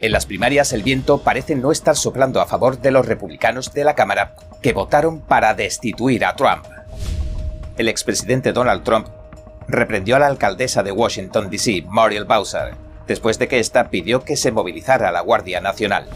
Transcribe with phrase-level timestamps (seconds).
[0.00, 3.82] En las primarias el viento parece no estar soplando a favor de los republicanos de
[3.82, 6.66] la Cámara que votaron para destituir a Trump.
[7.76, 9.08] El expresidente Donald Trump
[9.66, 12.76] reprendió a la alcaldesa de Washington, D.C., Muriel Bowser,
[13.08, 16.06] después de que ésta pidió que se movilizara la Guardia Nacional.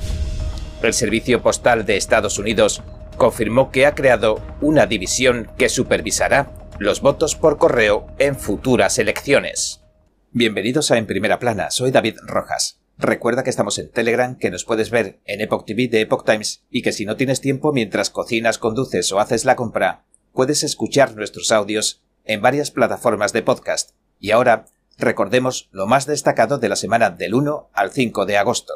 [0.80, 2.83] El Servicio Postal de Estados Unidos
[3.17, 9.83] confirmó que ha creado una división que supervisará los votos por correo en futuras elecciones.
[10.30, 12.82] Bienvenidos a En Primera Plana, soy David Rojas.
[12.98, 16.64] Recuerda que estamos en Telegram, que nos puedes ver en Epoch TV de Epoch Times
[16.70, 21.16] y que si no tienes tiempo mientras cocinas, conduces o haces la compra, puedes escuchar
[21.16, 23.91] nuestros audios en varias plataformas de podcast.
[24.20, 24.66] Y ahora,
[24.98, 28.73] recordemos lo más destacado de la semana del 1 al 5 de agosto.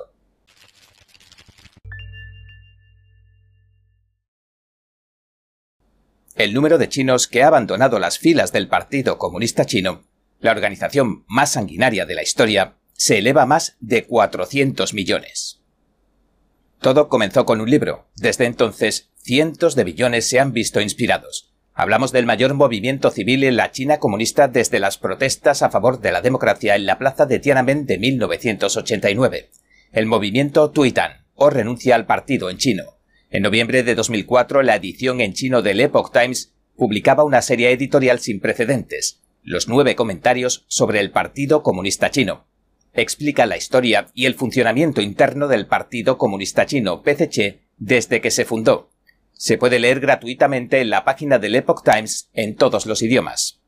[6.34, 10.04] El número de chinos que ha abandonado las filas del Partido Comunista Chino,
[10.38, 15.60] la organización más sanguinaria de la historia, se eleva más de 400 millones.
[16.80, 18.06] Todo comenzó con un libro.
[18.16, 21.52] Desde entonces, cientos de billones se han visto inspirados.
[21.74, 26.12] Hablamos del mayor movimiento civil en la China comunista desde las protestas a favor de
[26.12, 29.50] la democracia en la plaza de Tiananmen de 1989.
[29.92, 32.84] El movimiento Tuitan, o renuncia al partido en chino.
[33.30, 38.20] En noviembre de 2004, la edición en chino del Epoch Times publicaba una serie editorial
[38.20, 42.46] sin precedentes, los nueve comentarios sobre el Partido Comunista Chino,
[43.02, 48.44] explica la historia y el funcionamiento interno del Partido Comunista Chino, PCC, desde que se
[48.44, 48.90] fundó.
[49.32, 53.60] Se puede leer gratuitamente en la página del Epoch Times en todos los idiomas.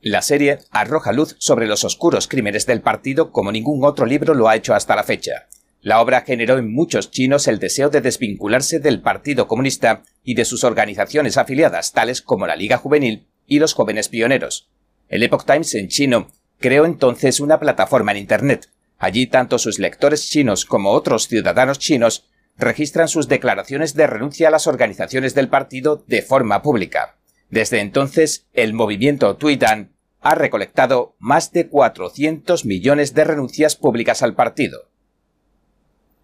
[0.00, 4.48] La serie arroja luz sobre los oscuros crímenes del partido como ningún otro libro lo
[4.48, 5.46] ha hecho hasta la fecha.
[5.80, 10.44] La obra generó en muchos chinos el deseo de desvincularse del Partido Comunista y de
[10.44, 14.68] sus organizaciones afiliadas, tales como la Liga Juvenil y los Jóvenes Pioneros.
[15.08, 16.28] El Epoch Times en chino
[16.62, 18.70] creó entonces una plataforma en Internet.
[18.98, 24.50] Allí tanto sus lectores chinos como otros ciudadanos chinos registran sus declaraciones de renuncia a
[24.50, 27.18] las organizaciones del partido de forma pública.
[27.50, 34.34] Desde entonces, el movimiento Tuitan ha recolectado más de 400 millones de renuncias públicas al
[34.34, 34.88] partido.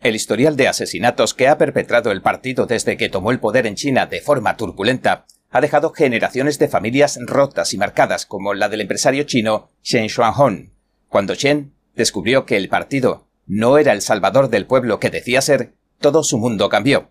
[0.01, 3.75] El historial de asesinatos que ha perpetrado el partido desde que tomó el poder en
[3.75, 8.83] China de forma turbulenta ha dejado generaciones de familias rotas y marcadas como la del
[8.83, 10.71] empresario chino Shen Xuanhong.
[11.09, 15.73] Cuando Shen descubrió que el partido no era el salvador del pueblo que decía ser,
[16.01, 17.11] todo su mundo cambió.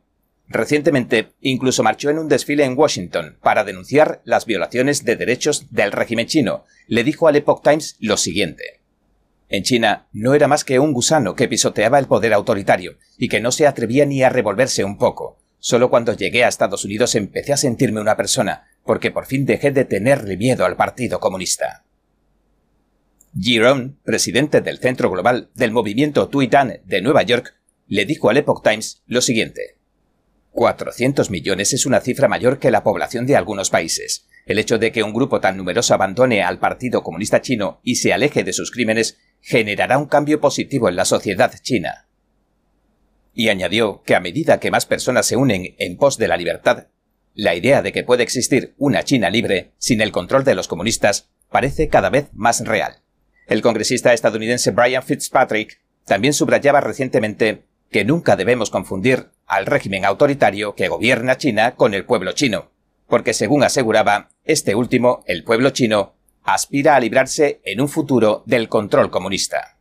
[0.49, 5.91] Recientemente, incluso marchó en un desfile en Washington para denunciar las violaciones de derechos del
[5.91, 6.63] régimen chino.
[6.87, 8.81] Le dijo al Epoch Times lo siguiente.
[9.49, 13.41] En China no era más que un gusano que pisoteaba el poder autoritario y que
[13.41, 15.37] no se atrevía ni a revolverse un poco.
[15.59, 19.71] Solo cuando llegué a Estados Unidos empecé a sentirme una persona, porque por fin dejé
[19.71, 21.83] de tenerle miedo al Partido Comunista.
[23.39, 27.55] Jerome, presidente del Centro Global del Movimiento Tuitan de Nueva York,
[27.87, 29.77] le dijo al Epoch Times lo siguiente.
[30.51, 34.27] 400 millones es una cifra mayor que la población de algunos países.
[34.45, 38.13] El hecho de que un grupo tan numeroso abandone al Partido Comunista Chino y se
[38.13, 42.06] aleje de sus crímenes generará un cambio positivo en la sociedad china
[43.37, 46.87] y añadió que a medida que más personas se unen en pos de la libertad,
[47.35, 51.29] la idea de que puede existir una China libre sin el control de los comunistas
[51.51, 53.03] parece cada vez más real.
[53.45, 60.73] El congresista estadounidense Brian Fitzpatrick también subrayaba recientemente que nunca debemos confundir al régimen autoritario
[60.73, 62.71] que gobierna China con el pueblo chino,
[63.07, 68.67] porque según aseguraba, este último, el pueblo chino, aspira a librarse en un futuro del
[68.67, 69.77] control comunista.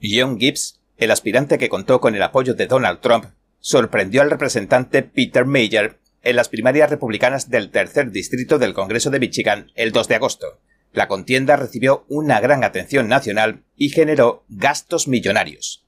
[0.00, 3.26] John Gibbs el aspirante que contó con el apoyo de Donald Trump
[3.60, 9.20] sorprendió al representante Peter Mayer en las primarias republicanas del tercer distrito del Congreso de
[9.20, 10.60] Michigan el 2 de agosto.
[10.92, 15.84] La contienda recibió una gran atención nacional y generó gastos millonarios.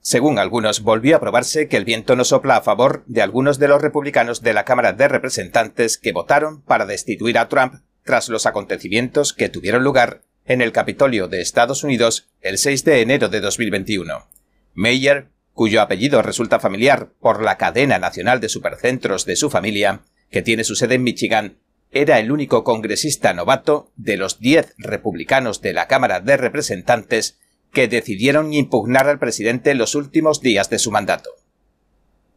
[0.00, 3.68] Según algunos, volvió a probarse que el viento no sopla a favor de algunos de
[3.68, 8.46] los republicanos de la Cámara de Representantes que votaron para destituir a Trump tras los
[8.46, 13.40] acontecimientos que tuvieron lugar en el Capitolio de Estados Unidos el 6 de enero de
[13.40, 14.26] 2021.
[14.74, 20.00] Meyer, cuyo apellido resulta familiar por la cadena nacional de supercentros de su familia,
[20.30, 21.58] que tiene su sede en Michigan,
[21.90, 27.38] era el único congresista novato de los 10 republicanos de la Cámara de Representantes
[27.70, 31.30] que decidieron impugnar al presidente en los últimos días de su mandato.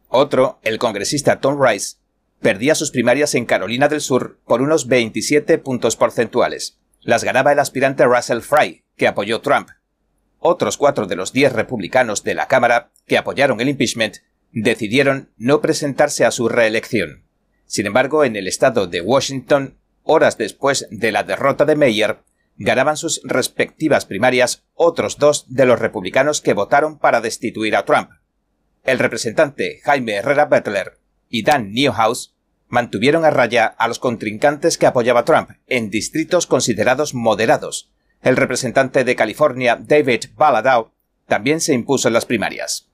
[0.08, 1.96] Otro, el congresista Tom Rice,
[2.40, 7.58] perdía sus primarias en Carolina del Sur por unos 27 puntos porcentuales, las ganaba el
[7.58, 9.68] aspirante Russell Fry, que apoyó Trump.
[10.38, 14.16] Otros cuatro de los diez republicanos de la Cámara, que apoyaron el impeachment,
[14.52, 17.24] decidieron no presentarse a su reelección.
[17.66, 22.18] Sin embargo, en el estado de Washington, horas después de la derrota de Mayer,
[22.56, 28.10] ganaban sus respectivas primarias otros dos de los republicanos que votaron para destituir a Trump.
[28.84, 30.98] El representante Jaime Herrera Butler
[31.28, 32.34] y Dan Newhouse
[32.72, 37.92] mantuvieron a raya a los contrincantes que apoyaba Trump en distritos considerados moderados.
[38.22, 40.90] El representante de California, David Balladow,
[41.28, 42.88] también se impuso en las primarias.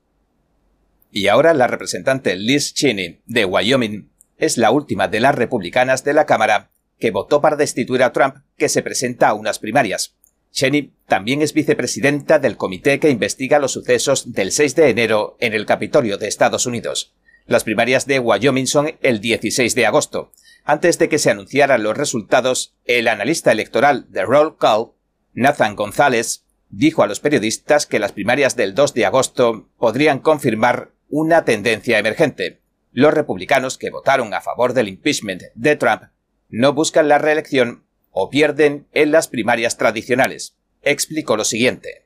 [1.13, 6.13] Y ahora la representante Liz Cheney, de Wyoming, es la última de las republicanas de
[6.13, 10.17] la Cámara que votó para destituir a Trump, que se presenta a unas primarias.
[10.51, 15.53] Cheney también es vicepresidenta del comité que investiga los sucesos del 6 de enero en
[15.53, 17.13] el Capitolio de Estados Unidos.
[17.49, 20.31] Las primarias de Wyoming son el 16 de agosto.
[20.65, 24.91] Antes de que se anunciaran los resultados, el analista electoral de Roll Call,
[25.33, 30.91] Nathan González, dijo a los periodistas que las primarias del 2 de agosto podrían confirmar
[31.09, 32.61] una tendencia emergente.
[32.91, 36.03] Los republicanos que votaron a favor del impeachment de Trump
[36.49, 40.55] no buscan la reelección o pierden en las primarias tradicionales.
[40.83, 42.05] Explicó lo siguiente.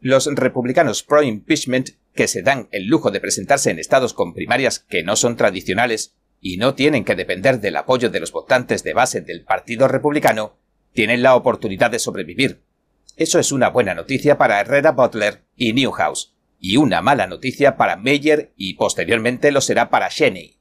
[0.00, 5.04] Los republicanos pro-impeachment, que se dan el lujo de presentarse en estados con primarias que
[5.04, 9.20] no son tradicionales y no tienen que depender del apoyo de los votantes de base
[9.20, 10.58] del Partido Republicano,
[10.92, 12.62] tienen la oportunidad de sobrevivir.
[13.16, 17.96] Eso es una buena noticia para Herrera Butler y Newhouse, y una mala noticia para
[17.96, 20.58] Meyer y posteriormente lo será para Cheney.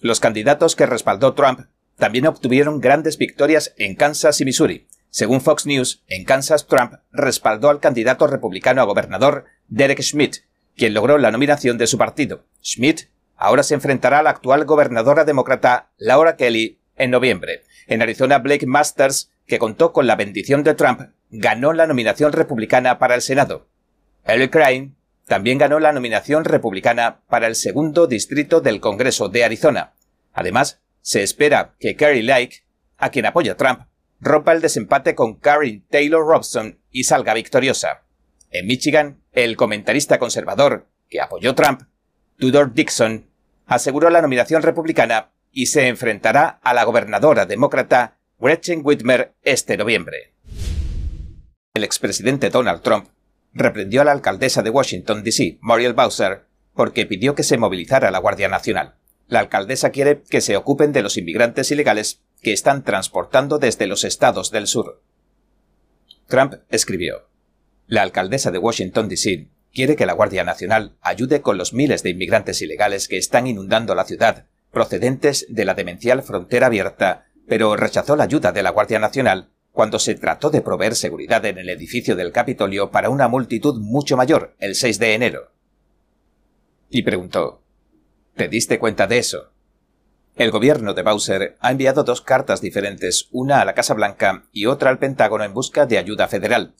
[0.00, 4.86] Los candidatos que respaldó Trump también obtuvieron grandes victorias en Kansas y Missouri.
[5.10, 10.38] Según Fox News, en Kansas Trump respaldó al candidato republicano a gobernador Derek Schmidt,
[10.76, 12.44] quien logró la nominación de su partido.
[12.62, 17.62] Schmidt ahora se enfrentará a la actual gobernadora demócrata Laura Kelly en noviembre.
[17.86, 21.00] En Arizona, Blake Masters, que contó con la bendición de Trump,
[21.30, 23.68] ganó la nominación republicana para el Senado.
[24.24, 24.92] El Crane
[25.26, 29.94] también ganó la nominación republicana para el segundo distrito del Congreso de Arizona.
[30.32, 32.64] Además, se espera que Carrie Lake,
[32.96, 33.82] a quien apoya Trump,
[34.20, 38.04] rompa el desempate con Karen Taylor Robson y salga victoriosa.
[38.50, 41.82] En Michigan, el comentarista conservador que apoyó Trump,
[42.38, 43.30] Tudor Dixon,
[43.66, 50.34] aseguró la nominación republicana y se enfrentará a la gobernadora demócrata Gretchen Whitmer este noviembre.
[51.74, 53.08] El expresidente Donald Trump
[53.52, 58.18] reprendió a la alcaldesa de Washington, D.C., Muriel Bowser, porque pidió que se movilizara la
[58.18, 58.96] Guardia Nacional.
[59.28, 64.02] La alcaldesa quiere que se ocupen de los inmigrantes ilegales que están transportando desde los
[64.02, 65.02] estados del sur.
[66.26, 67.27] Trump escribió,
[67.88, 72.10] La alcaldesa de Washington, D.C., quiere que la Guardia Nacional ayude con los miles de
[72.10, 78.14] inmigrantes ilegales que están inundando la ciudad, procedentes de la demencial frontera abierta, pero rechazó
[78.14, 82.14] la ayuda de la Guardia Nacional cuando se trató de proveer seguridad en el edificio
[82.14, 85.52] del Capitolio para una multitud mucho mayor el 6 de enero.
[86.90, 87.62] Y preguntó,
[88.36, 89.50] ¿Te diste cuenta de eso?
[90.36, 94.66] El gobierno de Bowser ha enviado dos cartas diferentes, una a la Casa Blanca y
[94.66, 96.74] otra al Pentágono en busca de ayuda federal.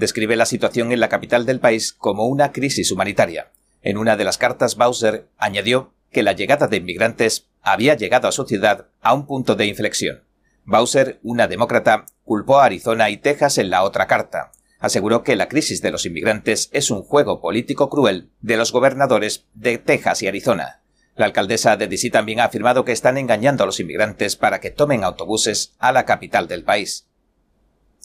[0.00, 3.50] Describe la situación en la capital del país como una crisis humanitaria.
[3.82, 8.32] En una de las cartas Bowser añadió que la llegada de inmigrantes había llegado a
[8.32, 10.24] su ciudad a un punto de inflexión.
[10.64, 14.52] Bowser, una demócrata, culpó a Arizona y Texas en la otra carta.
[14.78, 19.44] Aseguró que la crisis de los inmigrantes es un juego político cruel de los gobernadores
[19.52, 20.80] de Texas y Arizona.
[21.14, 24.70] La alcaldesa de DC también ha afirmado que están engañando a los inmigrantes para que
[24.70, 27.09] tomen autobuses a la capital del país.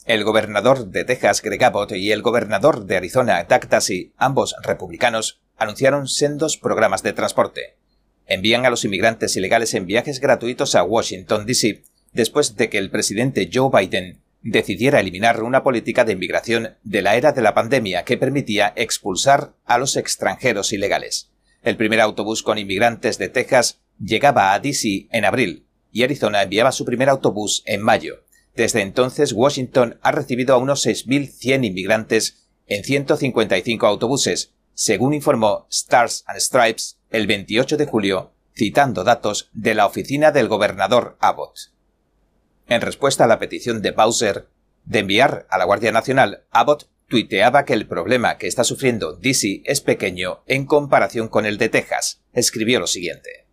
[0.06, 5.40] El gobernador de Texas, Greg Abbott, y el gobernador de Arizona, Doug Tassi, ambos republicanos,
[5.56, 7.76] anunciaron sendos programas de transporte.
[8.26, 12.90] Envían a los inmigrantes ilegales en viajes gratuitos a Washington, D.C., después de que el
[12.90, 18.04] presidente Joe Biden decidiera eliminar una política de inmigración de la era de la pandemia
[18.04, 21.32] que permitía expulsar a los extranjeros ilegales.
[21.64, 26.70] El primer autobús con inmigrantes de Texas llegaba a DC en abril y Arizona enviaba
[26.70, 28.25] su primer autobús en mayo.
[28.56, 36.24] Desde entonces Washington ha recibido a unos 6.100 inmigrantes en 155 autobuses, según informó Stars
[36.26, 41.72] and Stripes el 28 de julio, citando datos de la oficina del gobernador Abbott.
[42.66, 44.48] En respuesta a la petición de Bowser
[44.84, 49.62] de enviar a la Guardia Nacional, Abbott tuiteaba que el problema que está sufriendo DC
[49.64, 52.22] es pequeño en comparación con el de Texas.
[52.32, 53.45] Escribió lo siguiente.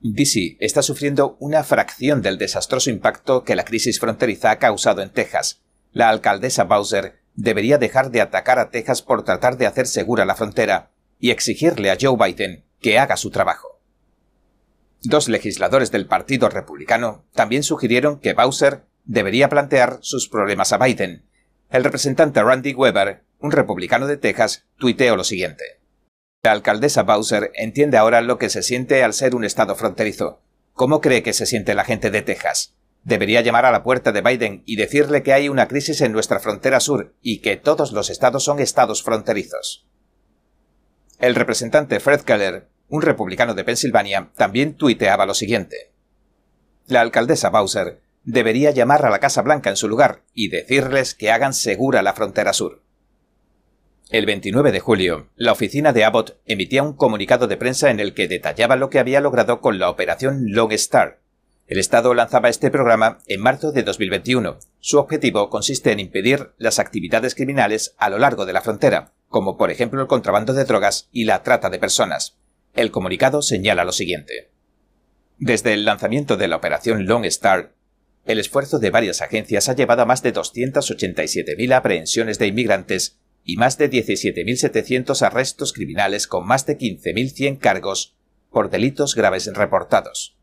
[0.00, 5.10] DC está sufriendo una fracción del desastroso impacto que la crisis fronteriza ha causado en
[5.10, 5.62] Texas.
[5.92, 10.36] La alcaldesa Bowser debería dejar de atacar a Texas por tratar de hacer segura la
[10.36, 13.80] frontera y exigirle a Joe Biden que haga su trabajo.
[15.02, 21.24] Dos legisladores del Partido Republicano también sugirieron que Bowser debería plantear sus problemas a Biden.
[21.70, 25.77] El representante Randy Weber, un republicano de Texas, tuiteó lo siguiente.
[26.42, 30.40] La alcaldesa Bowser entiende ahora lo que se siente al ser un estado fronterizo.
[30.72, 32.78] ¿Cómo cree que se siente la gente de Texas?
[33.08, 36.40] debería llamar a la puerta de Biden y decirle que hay una crisis en nuestra
[36.40, 39.86] frontera sur y que todos los estados son estados fronterizos.
[41.18, 45.92] El representante Fred Keller, un republicano de Pensilvania, también tuiteaba lo siguiente.
[46.86, 51.30] La alcaldesa Bowser debería llamar a la Casa Blanca en su lugar y decirles que
[51.30, 52.82] hagan segura la frontera sur.
[54.10, 58.14] El 29 de julio, la oficina de Abbott emitía un comunicado de prensa en el
[58.14, 61.20] que detallaba lo que había logrado con la operación Long Star.
[61.66, 64.60] El Estado lanzaba este programa en marzo de 2021.
[64.80, 69.58] Su objetivo consiste en impedir las actividades criminales a lo largo de la frontera, como
[69.58, 72.38] por ejemplo el contrabando de drogas y la trata de personas.
[72.72, 74.48] El comunicado señala lo siguiente.
[75.36, 77.74] Desde el lanzamiento de la operación Long Star,
[78.24, 83.18] el esfuerzo de varias agencias ha llevado a más de 287.000 aprehensiones de inmigrantes
[83.50, 88.14] y más de 17.700 arrestos criminales con más de 15.100 cargos
[88.50, 90.36] por delitos graves reportados.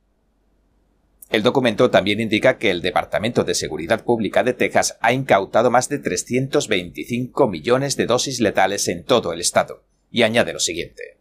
[1.29, 5.87] El documento también indica que el Departamento de Seguridad Pública de Texas ha incautado más
[5.87, 11.19] de 325 millones de dosis letales en todo el estado, y añade lo siguiente.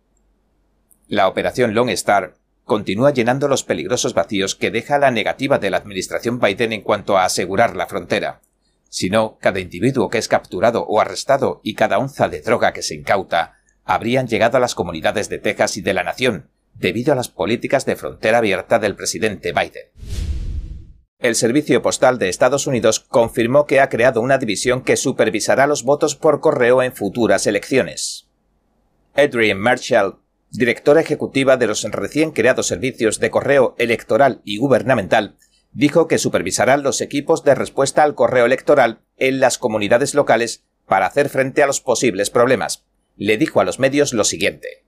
[1.06, 5.76] La operación Long Star continúa llenando los peligrosos vacíos que deja la negativa de la
[5.76, 8.40] administración Biden en cuanto a asegurar la frontera,
[8.94, 12.94] sino cada individuo que es capturado o arrestado y cada onza de droga que se
[12.94, 17.28] incauta habrían llegado a las comunidades de Texas y de la nación, debido a las
[17.28, 19.88] políticas de frontera abierta del presidente Biden.
[21.18, 25.82] El Servicio Postal de Estados Unidos confirmó que ha creado una división que supervisará los
[25.82, 28.28] votos por correo en futuras elecciones.
[29.16, 30.20] Adrienne Marshall,
[30.50, 35.36] directora ejecutiva de los recién creados servicios de correo electoral y gubernamental,
[35.74, 41.06] dijo que supervisarán los equipos de respuesta al correo electoral en las comunidades locales para
[41.06, 42.84] hacer frente a los posibles problemas.
[43.16, 44.84] Le dijo a los medios lo siguiente.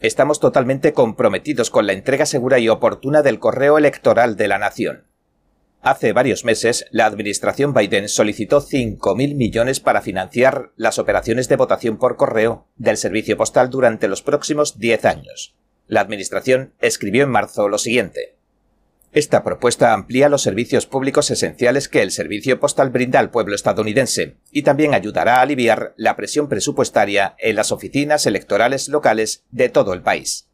[0.00, 5.04] Estamos totalmente comprometidos con la entrega segura y oportuna del correo electoral de la nación.
[5.80, 11.98] Hace varios meses, la administración Biden solicitó 5.000 millones para financiar las operaciones de votación
[11.98, 15.54] por correo del servicio postal durante los próximos 10 años.
[15.86, 18.36] La administración escribió en marzo lo siguiente.
[19.14, 24.38] Esta propuesta amplía los servicios públicos esenciales que el servicio postal brinda al pueblo estadounidense
[24.50, 29.92] y también ayudará a aliviar la presión presupuestaria en las oficinas electorales locales de todo
[29.92, 30.48] el país.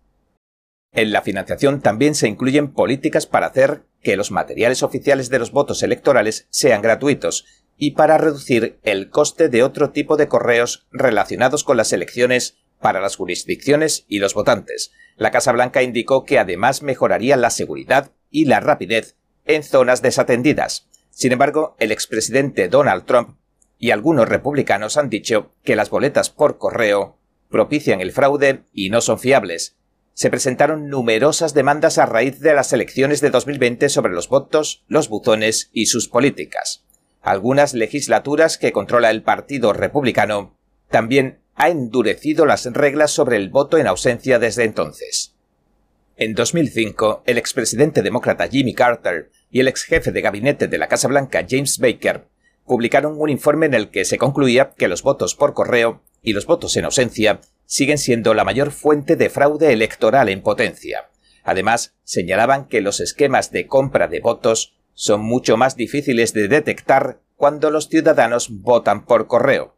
[0.92, 5.52] En la financiación también se incluyen políticas para hacer que los materiales oficiales de los
[5.52, 7.46] votos electorales sean gratuitos
[7.78, 13.00] y para reducir el coste de otro tipo de correos relacionados con las elecciones para
[13.00, 14.92] las jurisdicciones y los votantes.
[15.16, 20.88] La Casa Blanca indicó que además mejoraría la seguridad y la rapidez en zonas desatendidas.
[21.10, 23.36] Sin embargo, el expresidente Donald Trump
[23.78, 27.18] y algunos republicanos han dicho que las boletas por correo
[27.48, 29.76] propician el fraude y no son fiables.
[30.14, 35.08] Se presentaron numerosas demandas a raíz de las elecciones de 2020 sobre los votos, los
[35.08, 36.84] buzones y sus políticas.
[37.22, 40.56] Algunas legislaturas que controla el Partido Republicano
[40.90, 45.34] también ha endurecido las reglas sobre el voto en ausencia desde entonces.
[46.22, 50.86] En 2005, el expresidente demócrata Jimmy Carter y el ex jefe de gabinete de la
[50.86, 52.26] Casa Blanca James Baker
[52.66, 56.44] publicaron un informe en el que se concluía que los votos por correo y los
[56.44, 61.08] votos en ausencia siguen siendo la mayor fuente de fraude electoral en potencia.
[61.42, 67.22] Además, señalaban que los esquemas de compra de votos son mucho más difíciles de detectar
[67.34, 69.74] cuando los ciudadanos votan por correo.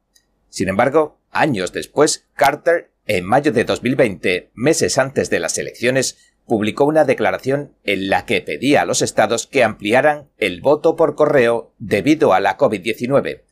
[0.48, 6.84] Sin embargo, años después, Carter, en mayo de 2020, meses antes de las elecciones, publicó
[6.84, 11.72] una declaración en la que pedía a los estados que ampliaran el voto por correo
[11.78, 13.42] debido a la COVID-19.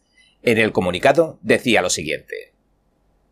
[0.42, 2.52] En el comunicado decía lo siguiente.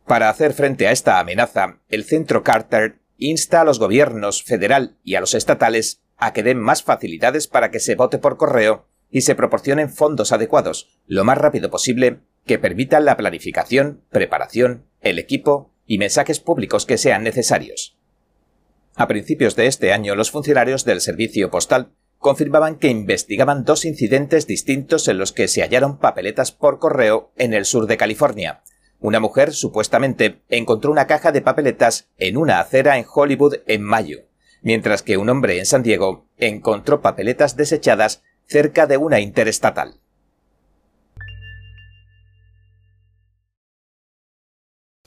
[0.07, 5.17] Para hacer frente a esta amenaza, el Centro Carter insta a los gobiernos federal y
[5.17, 9.23] a los estatales a que den más facilidades para que se vote por correo y
[9.23, 15.73] se proporcionen fondos adecuados, lo más rápido posible, que permitan la planificación, preparación, el equipo
[15.87, 17.98] y mensajes públicos que sean necesarios.
[18.99, 24.49] A principios de este año, los funcionarios del servicio postal confirmaban que investigaban dos incidentes
[24.49, 28.65] distintos en los que se hallaron papeletas por correo en el sur de California.
[28.99, 34.23] Una mujer supuestamente encontró una caja de papeletas en una acera en Hollywood en mayo,
[34.63, 40.01] mientras que un hombre en San Diego encontró papeletas desechadas cerca de una interestatal.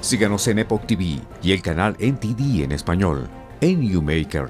[0.00, 3.28] Síganos en Epoch TV y el canal NTD en español,
[3.60, 4.48] en YouMaker.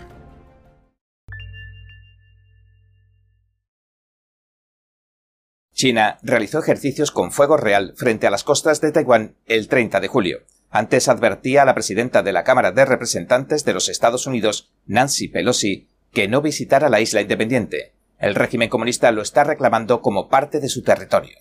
[5.75, 10.09] China realizó ejercicios con fuego real frente a las costas de Taiwán el 30 de
[10.09, 10.38] julio.
[10.71, 15.26] Antes advertía a la presidenta de la Cámara de Representantes de los Estados Unidos, Nancy
[15.26, 17.92] Pelosi, que no visitara la isla independiente.
[18.19, 21.38] El régimen comunista lo está reclamando como parte de su territorio.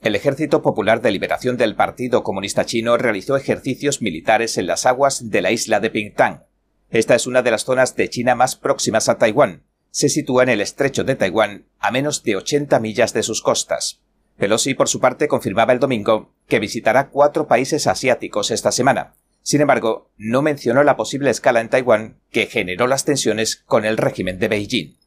[0.00, 5.28] El Ejército Popular de Liberación del Partido Comunista Chino realizó ejercicios militares en las aguas
[5.28, 6.44] de la isla de Pingtang.
[6.90, 9.64] Esta es una de las zonas de China más próximas a Taiwán.
[9.90, 14.00] Se sitúa en el estrecho de Taiwán, a menos de 80 millas de sus costas.
[14.36, 19.14] Pelosi, por su parte, confirmaba el domingo que visitará cuatro países asiáticos esta semana.
[19.42, 23.96] Sin embargo, no mencionó la posible escala en Taiwán que generó las tensiones con el
[23.96, 24.97] régimen de Beijing.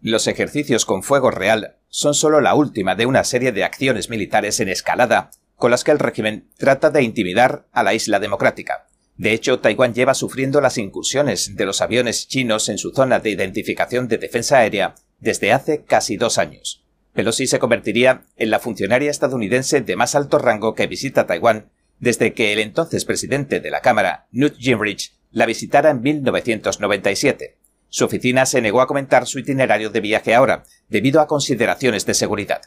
[0.00, 4.60] Los ejercicios con fuego real son solo la última de una serie de acciones militares
[4.60, 8.86] en escalada con las que el régimen trata de intimidar a la isla democrática.
[9.16, 13.30] De hecho, Taiwán lleva sufriendo las incursiones de los aviones chinos en su zona de
[13.30, 16.84] identificación de defensa aérea desde hace casi dos años.
[17.14, 22.34] Pelosi se convertiría en la funcionaria estadounidense de más alto rango que visita Taiwán desde
[22.34, 27.56] que el entonces presidente de la Cámara, Newt Gingrich, la visitara en 1997.
[27.96, 32.12] Su oficina se negó a comentar su itinerario de viaje ahora, debido a consideraciones de
[32.12, 32.60] seguridad.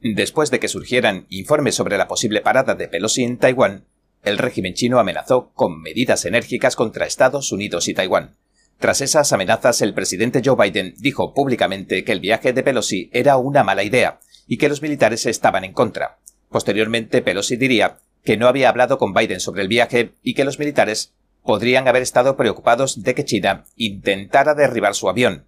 [0.00, 3.84] Después de que surgieran informes sobre la posible parada de Pelosi en Taiwán,
[4.24, 8.34] el régimen chino amenazó con medidas enérgicas contra Estados Unidos y Taiwán.
[8.80, 13.36] Tras esas amenazas, el presidente Joe Biden dijo públicamente que el viaje de Pelosi era
[13.36, 16.18] una mala idea y que los militares estaban en contra.
[16.48, 20.58] Posteriormente, Pelosi diría que no había hablado con Biden sobre el viaje y que los
[20.58, 21.14] militares
[21.44, 25.46] podrían haber estado preocupados de que China intentara derribar su avión.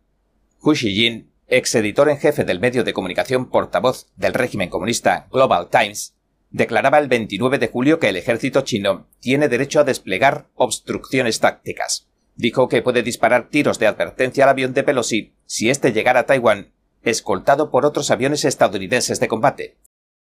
[0.61, 5.69] Hu Xijin, ex editor en jefe del medio de comunicación portavoz del régimen comunista Global
[5.71, 6.15] Times,
[6.50, 12.09] declaraba el 29 de julio que el ejército chino tiene derecho a desplegar obstrucciones tácticas.
[12.35, 16.26] Dijo que puede disparar tiros de advertencia al avión de Pelosi si éste llegara a
[16.26, 19.76] Taiwán, escoltado por otros aviones estadounidenses de combate,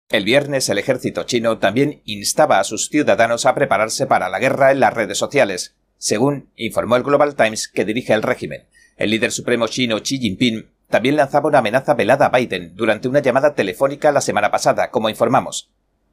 [0.09, 4.71] el viernes el ejército chino también instaba a sus ciudadanos a prepararse para la guerra
[4.71, 8.63] en las redes sociales, según informó el Global Times que dirige el régimen.
[8.95, 13.19] El líder supremo chino Xi Jinping también lanzaba una amenaza velada a Biden durante una
[13.19, 15.71] llamada telefónica la semana pasada, como informamos.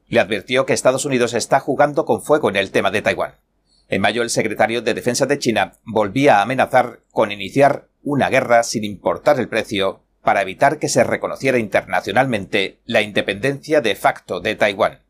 [0.08, 3.36] Le advirtió que Estados Unidos está jugando con fuego en el tema de Taiwán.
[3.88, 8.64] En mayo el secretario de Defensa de China volvía a amenazar con iniciar una guerra
[8.64, 14.56] sin importar el precio para evitar que se reconociera internacionalmente la independencia de facto de
[14.56, 15.00] Taiwán.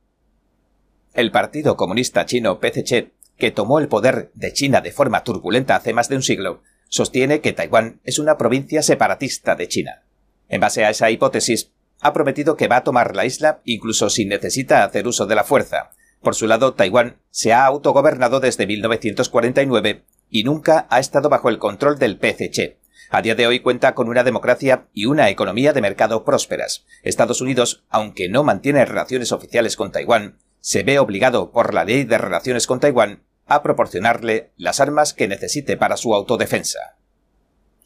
[1.14, 5.92] El Partido Comunista Chino PCC, que tomó el poder de China de forma turbulenta hace
[5.92, 10.02] más de un siglo, sostiene que Taiwán es una provincia separatista de China.
[10.48, 14.26] En base a esa hipótesis, ha prometido que va a tomar la isla incluso si
[14.26, 15.90] necesita hacer uso de la fuerza.
[16.22, 21.58] Por su lado, Taiwán se ha autogobernado desde 1949 y nunca ha estado bajo el
[21.58, 22.78] control del PCC,
[23.10, 26.84] a día de hoy cuenta con una democracia y una economía de mercado prósperas.
[27.02, 32.04] Estados Unidos, aunque no mantiene relaciones oficiales con Taiwán, se ve obligado por la ley
[32.04, 36.96] de relaciones con Taiwán a proporcionarle las armas que necesite para su autodefensa.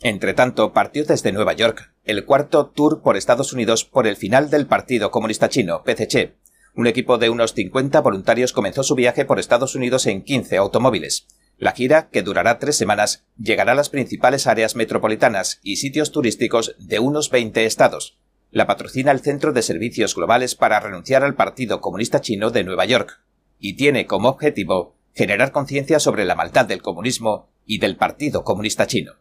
[0.00, 4.48] Entre tanto, partió desde Nueva York el cuarto tour por Estados Unidos por el final
[4.48, 6.36] del Partido Comunista Chino, PCC.
[6.74, 11.26] Un equipo de unos 50 voluntarios comenzó su viaje por Estados Unidos en 15 automóviles.
[11.58, 16.76] La gira, que durará tres semanas, llegará a las principales áreas metropolitanas y sitios turísticos
[16.78, 18.16] de unos 20 estados.
[18.52, 22.84] La patrocina el Centro de Servicios Globales para renunciar al Partido Comunista Chino de Nueva
[22.84, 23.20] York,
[23.58, 28.86] y tiene como objetivo generar conciencia sobre la maldad del comunismo y del Partido Comunista
[28.86, 29.14] Chino.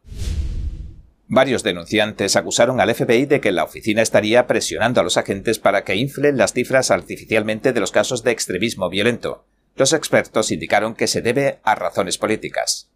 [1.28, 5.84] Varios denunciantes acusaron al FBI de que la oficina estaría presionando a los agentes para
[5.84, 9.43] que inflen las cifras artificialmente de los casos de extremismo violento,
[9.77, 12.89] los expertos indicaron que se debe a razones políticas.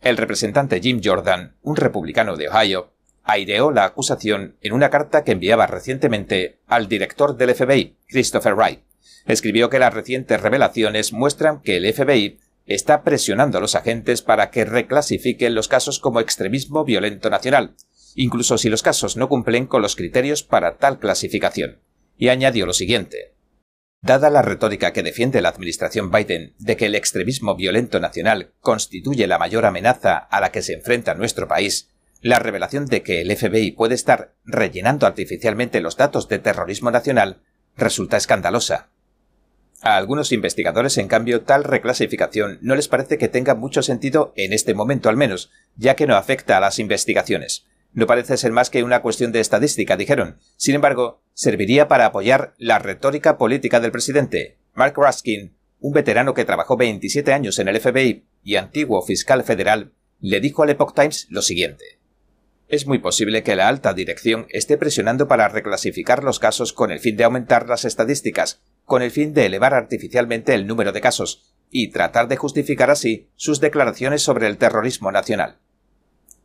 [0.00, 2.92] El representante Jim Jordan, un republicano de Ohio,
[3.24, 8.80] aireó la acusación en una carta que enviaba recientemente al director del FBI, Christopher Wright.
[9.26, 14.50] Escribió que las recientes revelaciones muestran que el FBI está presionando a los agentes para
[14.50, 17.74] que reclasifiquen los casos como extremismo violento nacional,
[18.14, 21.80] incluso si los casos no cumplen con los criterios para tal clasificación.
[22.16, 23.37] Y añadió lo siguiente.
[24.00, 29.26] Dada la retórica que defiende la administración Biden de que el extremismo violento nacional constituye
[29.26, 33.36] la mayor amenaza a la que se enfrenta nuestro país, la revelación de que el
[33.36, 37.42] FBI puede estar rellenando artificialmente los datos de terrorismo nacional
[37.76, 38.90] resulta escandalosa.
[39.80, 44.52] A algunos investigadores, en cambio, tal reclasificación no les parece que tenga mucho sentido en
[44.52, 47.66] este momento al menos, ya que no afecta a las investigaciones.
[47.92, 50.38] No parece ser más que una cuestión de estadística, dijeron.
[50.56, 54.58] Sin embargo, serviría para apoyar la retórica política del presidente.
[54.74, 59.92] Mark Raskin, un veterano que trabajó 27 años en el FBI y antiguo fiscal federal,
[60.20, 61.98] le dijo al Epoch Times lo siguiente.
[62.68, 67.00] Es muy posible que la alta dirección esté presionando para reclasificar los casos con el
[67.00, 71.54] fin de aumentar las estadísticas, con el fin de elevar artificialmente el número de casos
[71.70, 75.58] y tratar de justificar así sus declaraciones sobre el terrorismo nacional.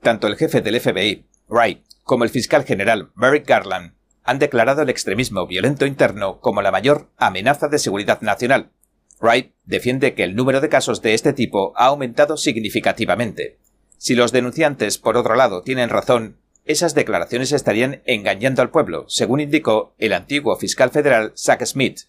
[0.01, 4.89] Tanto el jefe del FBI, Wright, como el fiscal general Merrick Garland han declarado el
[4.89, 8.71] extremismo violento interno como la mayor amenaza de seguridad nacional.
[9.19, 13.57] Wright defiende que el número de casos de este tipo ha aumentado significativamente.
[13.97, 19.41] Si los denunciantes, por otro lado, tienen razón, esas declaraciones estarían engañando al pueblo, según
[19.41, 22.01] indicó el antiguo fiscal federal Zach Smith,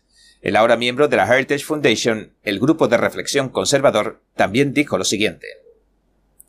[0.43, 5.05] el ahora miembro de la Heritage Foundation, el grupo de reflexión conservador, también dijo lo
[5.05, 5.47] siguiente.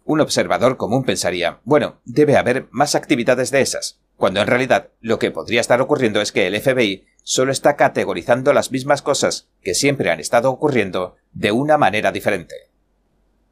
[0.05, 5.19] Un observador común pensaría, bueno, debe haber más actividades de esas, cuando en realidad lo
[5.19, 9.73] que podría estar ocurriendo es que el FBI solo está categorizando las mismas cosas que
[9.73, 12.55] siempre han estado ocurriendo de una manera diferente.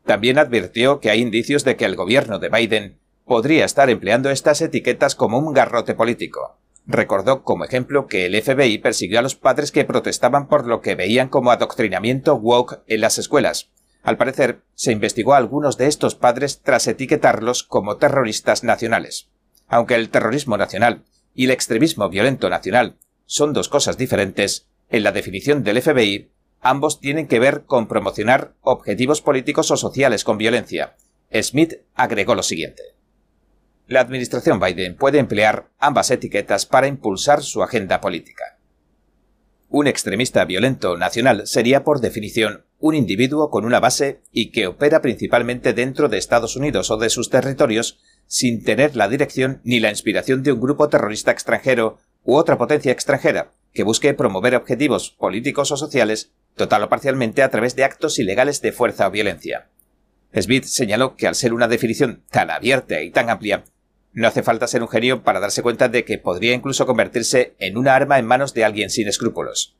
[0.05, 4.61] También advirtió que hay indicios de que el gobierno de Biden podría estar empleando estas
[4.61, 9.71] etiquetas como un garrote político, Recordó como ejemplo que el FBI persiguió a los padres
[9.71, 13.71] que protestaban por lo que veían como adoctrinamiento woke en las escuelas.
[14.03, 19.29] Al parecer, se investigó a algunos de estos padres tras etiquetarlos como terroristas nacionales.
[19.67, 25.13] Aunque el terrorismo nacional y el extremismo violento nacional son dos cosas diferentes, en la
[25.13, 30.95] definición del FBI, ambos tienen que ver con promocionar objetivos políticos o sociales con violencia.
[31.41, 32.83] Smith agregó lo siguiente.
[33.87, 38.59] La administración Biden puede emplear ambas etiquetas para impulsar su agenda política.
[39.69, 45.01] Un extremista violento nacional sería, por definición, un individuo con una base y que opera
[45.01, 49.89] principalmente dentro de Estados Unidos o de sus territorios sin tener la dirección ni la
[49.89, 55.71] inspiración de un grupo terrorista extranjero u otra potencia extranjera que busque promover objetivos políticos
[55.71, 59.69] o sociales total o parcialmente a través de actos ilegales de fuerza o violencia.
[60.37, 63.63] Smith señaló que al ser una definición tan abierta y tan amplia,
[64.11, 67.77] no hace falta ser un genio para darse cuenta de que podría incluso convertirse en
[67.77, 69.77] una arma en manos de alguien sin escrúpulos.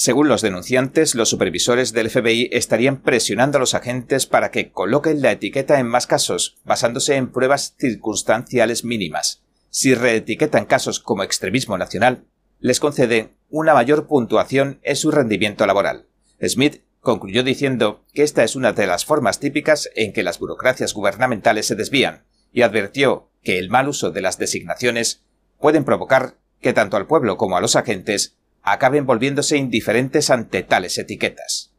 [0.00, 5.20] Según los denunciantes, los supervisores del FBI estarían presionando a los agentes para que coloquen
[5.20, 9.42] la etiqueta en más casos, basándose en pruebas circunstanciales mínimas.
[9.68, 12.24] Si reetiquetan casos como extremismo nacional,
[12.60, 16.06] les conceden una mayor puntuación en su rendimiento laboral.
[16.42, 20.94] Smith concluyó diciendo que esta es una de las formas típicas en que las burocracias
[20.94, 25.24] gubernamentales se desvían, y advirtió que el mal uso de las designaciones
[25.58, 30.98] pueden provocar que tanto al pueblo como a los agentes acaben volviéndose indiferentes ante tales
[30.98, 31.72] etiquetas.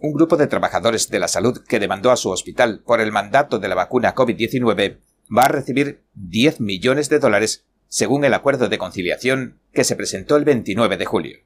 [0.00, 3.58] Un grupo de trabajadores de la salud que demandó a su hospital por el mandato
[3.58, 4.98] de la vacuna COVID-19
[5.36, 10.36] va a recibir 10 millones de dólares según el acuerdo de conciliación que se presentó
[10.36, 11.38] el 29 de julio.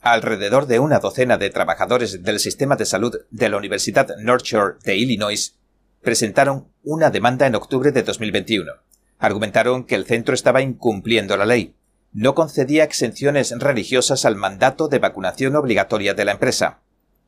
[0.00, 4.74] Alrededor de una docena de trabajadores del sistema de salud de la Universidad North Shore
[4.84, 5.56] de Illinois
[6.02, 8.70] presentaron una demanda en octubre de 2021.
[9.18, 11.74] Argumentaron que el centro estaba incumpliendo la ley.
[12.14, 16.78] No concedía exenciones religiosas al mandato de vacunación obligatoria de la empresa.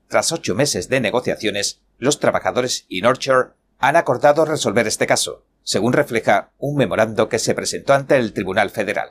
[0.06, 5.92] Tras ocho meses de negociaciones, los trabajadores y Northshore han acordado resolver este caso, según
[5.92, 9.10] refleja un memorando que se presentó ante el Tribunal Federal.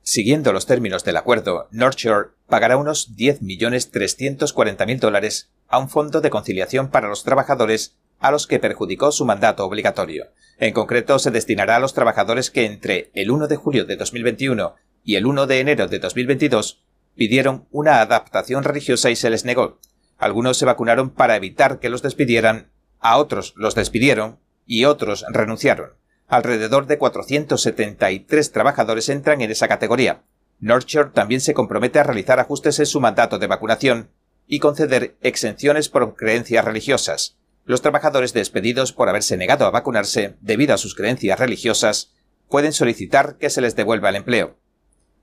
[0.00, 6.88] Siguiendo los términos del acuerdo, Northshore pagará unos 10.340.000 dólares a un fondo de conciliación
[6.88, 10.28] para los trabajadores a los que perjudicó su mandato obligatorio.
[10.56, 14.76] En concreto, se destinará a los trabajadores que entre el 1 de julio de 2021
[15.04, 16.82] y el 1 de enero de 2022
[17.14, 19.78] pidieron una adaptación religiosa y se les negó.
[20.16, 25.90] Algunos se vacunaron para evitar que los despidieran, a otros los despidieron y otros renunciaron.
[26.26, 30.22] Alrededor de 473 trabajadores entran en esa categoría.
[30.60, 34.08] Northshore también se compromete a realizar ajustes en su mandato de vacunación
[34.46, 37.36] y conceder exenciones por creencias religiosas.
[37.64, 42.12] Los trabajadores despedidos por haberse negado a vacunarse debido a sus creencias religiosas
[42.48, 44.58] pueden solicitar que se les devuelva el empleo.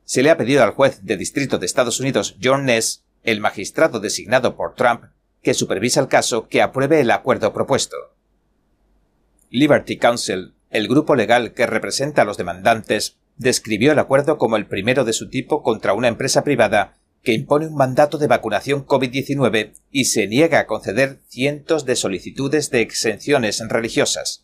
[0.05, 3.99] Se le ha pedido al juez de distrito de Estados Unidos John Ness, el magistrado
[3.99, 5.03] designado por Trump,
[5.43, 7.95] que supervisa el caso, que apruebe el acuerdo propuesto.
[9.49, 14.65] Liberty Counsel, el grupo legal que representa a los demandantes, describió el acuerdo como el
[14.65, 19.73] primero de su tipo contra una empresa privada que impone un mandato de vacunación COVID-19
[19.91, 24.43] y se niega a conceder cientos de solicitudes de exenciones religiosas.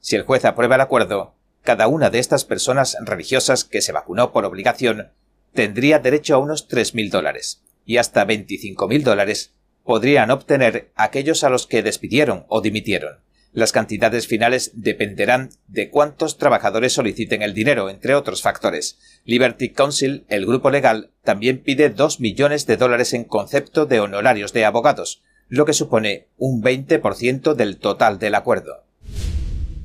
[0.00, 4.32] Si el juez aprueba el acuerdo, cada una de estas personas religiosas que se vacunó
[4.32, 5.08] por obligación
[5.52, 9.52] tendría derecho a unos 3.000 dólares y hasta 25.000 dólares
[9.84, 13.18] podrían obtener aquellos a los que despidieron o dimitieron.
[13.56, 18.98] Las cantidades finales dependerán de cuántos trabajadores soliciten el dinero, entre otros factores.
[19.24, 24.52] Liberty Council, el grupo legal, también pide 2 millones de dólares en concepto de honorarios
[24.52, 28.84] de abogados, lo que supone un 20% del total del acuerdo.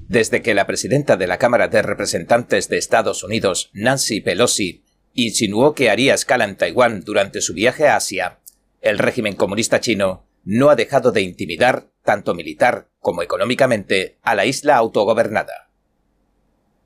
[0.10, 5.76] Desde que la presidenta de la Cámara de Representantes de Estados Unidos, Nancy Pelosi, insinuó
[5.76, 8.40] que haría escala en Taiwán durante su viaje a Asia,
[8.82, 14.46] el régimen comunista chino no ha dejado de intimidar, tanto militar como económicamente, a la
[14.46, 15.70] isla autogobernada.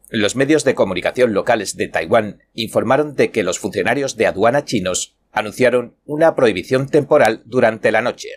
[0.10, 5.18] Los medios de comunicación locales de Taiwán informaron de que los funcionarios de aduana chinos
[5.32, 8.30] anunciaron una prohibición temporal durante la noche.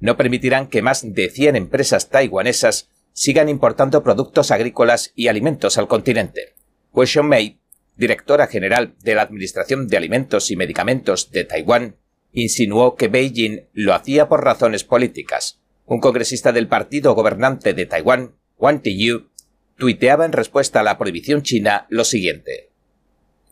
[0.00, 5.88] No permitirán que más de 100 empresas taiwanesas sigan importando productos agrícolas y alimentos al
[5.88, 6.54] continente.
[6.92, 7.60] Hu Mei,
[7.96, 11.96] directora general de la Administración de Alimentos y Medicamentos de Taiwán,
[12.32, 15.63] insinuó que Beijing lo hacía por razones políticas.
[15.86, 19.28] Un congresista del partido gobernante de Taiwán, Wang Tiyu,
[19.76, 22.70] tuiteaba en respuesta a la prohibición china lo siguiente.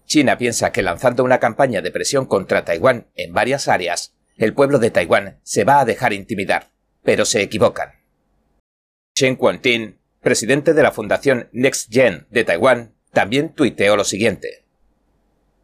[0.07, 4.79] China piensa que lanzando una campaña de presión contra Taiwán en varias áreas, el pueblo
[4.79, 6.71] de Taiwán se va a dejar intimidar,
[7.03, 7.91] pero se equivocan.
[9.15, 14.62] Chen Quantin, presidente de la Fundación Next Gen de Taiwán, también tuiteó lo siguiente.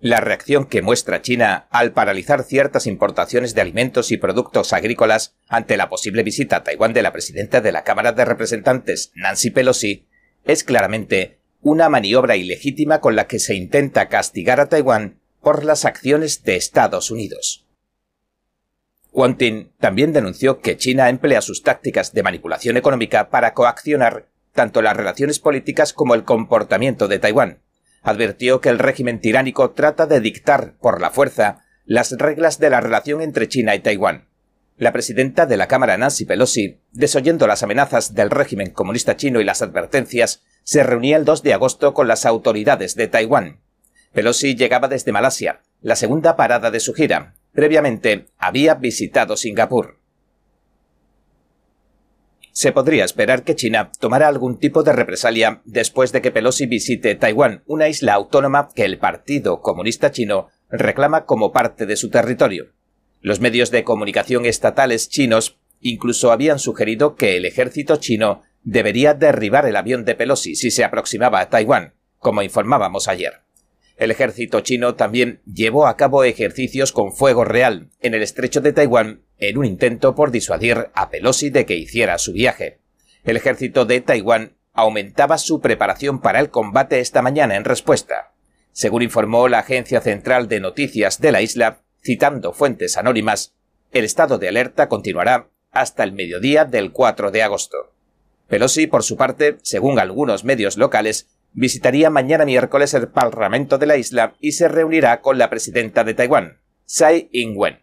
[0.01, 5.77] La reacción que muestra China al paralizar ciertas importaciones de alimentos y productos agrícolas ante
[5.77, 10.07] la posible visita a Taiwán de la presidenta de la Cámara de Representantes, Nancy Pelosi,
[10.45, 15.85] es claramente una maniobra ilegítima con la que se intenta castigar a Taiwán por las
[15.85, 17.67] acciones de Estados Unidos.
[19.11, 24.97] Quantin también denunció que China emplea sus tácticas de manipulación económica para coaccionar tanto las
[24.97, 27.63] relaciones políticas como el comportamiento de Taiwán.
[28.03, 32.81] Advirtió que el régimen tiránico trata de dictar por la fuerza las reglas de la
[32.81, 34.29] relación entre China y Taiwán.
[34.77, 39.45] La presidenta de la Cámara Nancy Pelosi, desoyendo las amenazas del régimen comunista chino y
[39.45, 43.61] las advertencias, se reunía el 2 de agosto con las autoridades de Taiwán.
[44.13, 49.98] Pelosi llegaba desde Malasia, la segunda parada de su gira, Previamente había visitado Singapur.
[52.59, 57.15] Se podría esperar que China tomara algún tipo de represalia después de que Pelosi visite
[57.15, 62.73] Taiwán, una isla autónoma que el Partido Comunista Chino reclama como parte de su territorio.
[63.21, 69.65] Los medios de comunicación estatales chinos incluso habían sugerido que el ejército chino debería derribar
[69.65, 73.35] el avión de Pelosi si se aproximaba a Taiwán, como informábamos ayer.
[73.99, 78.73] El ejército chino también llevó a cabo ejercicios con fuego real en el estrecho de
[78.73, 82.79] Taiwán en un intento por disuadir a Pelosi de que hiciera su viaje.
[83.25, 88.33] El ejército de Taiwán aumentaba su preparación para el combate esta mañana en respuesta.
[88.71, 93.57] Según informó la Agencia Central de Noticias de la isla, citando fuentes anónimas,
[93.91, 97.93] el estado de alerta continuará hasta el mediodía del 4 de agosto.
[98.47, 103.97] Pelosi, por su parte, según algunos medios locales, visitaría mañana miércoles el Parlamento de la
[103.97, 107.81] isla y se reunirá con la presidenta de Taiwán, Tsai Ing-wen.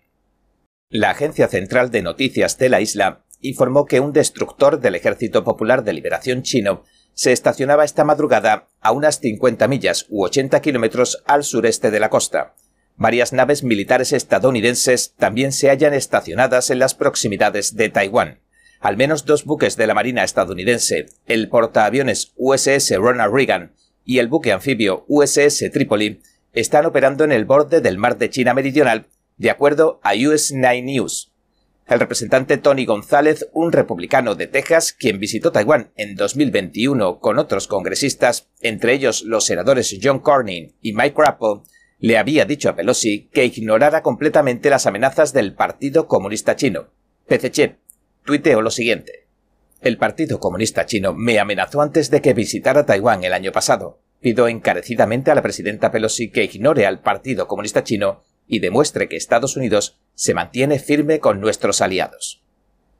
[0.89, 5.83] La Agencia Central de Noticias de la isla informó que un destructor del Ejército Popular
[5.83, 11.43] de Liberación chino se estacionaba esta madrugada a unas 50 millas u 80 kilómetros al
[11.43, 12.55] sureste de la costa.
[12.97, 18.39] Varias naves militares estadounidenses también se hallan estacionadas en las proximidades de Taiwán.
[18.85, 24.27] Al menos dos buques de la Marina estadounidense, el portaaviones USS Ronald Reagan y el
[24.27, 26.21] buque anfibio USS Tripoli,
[26.53, 30.83] están operando en el borde del mar de China Meridional, de acuerdo a US 9
[30.83, 31.33] News.
[31.87, 37.65] El representante Tony González, un republicano de Texas, quien visitó Taiwán en 2021 con otros
[37.67, 41.63] congresistas, entre ellos los senadores John Cornyn y Mike Rappo,
[41.97, 46.91] le había dicho a Pelosi que ignorara completamente las amenazas del Partido Comunista Chino.
[47.27, 47.79] PCC
[48.25, 49.27] tuiteó lo siguiente.
[49.81, 53.99] El Partido Comunista Chino me amenazó antes de que visitara Taiwán el año pasado.
[54.19, 59.15] Pido encarecidamente a la presidenta Pelosi que ignore al Partido Comunista Chino y demuestre que
[59.15, 62.41] Estados Unidos se mantiene firme con nuestros aliados.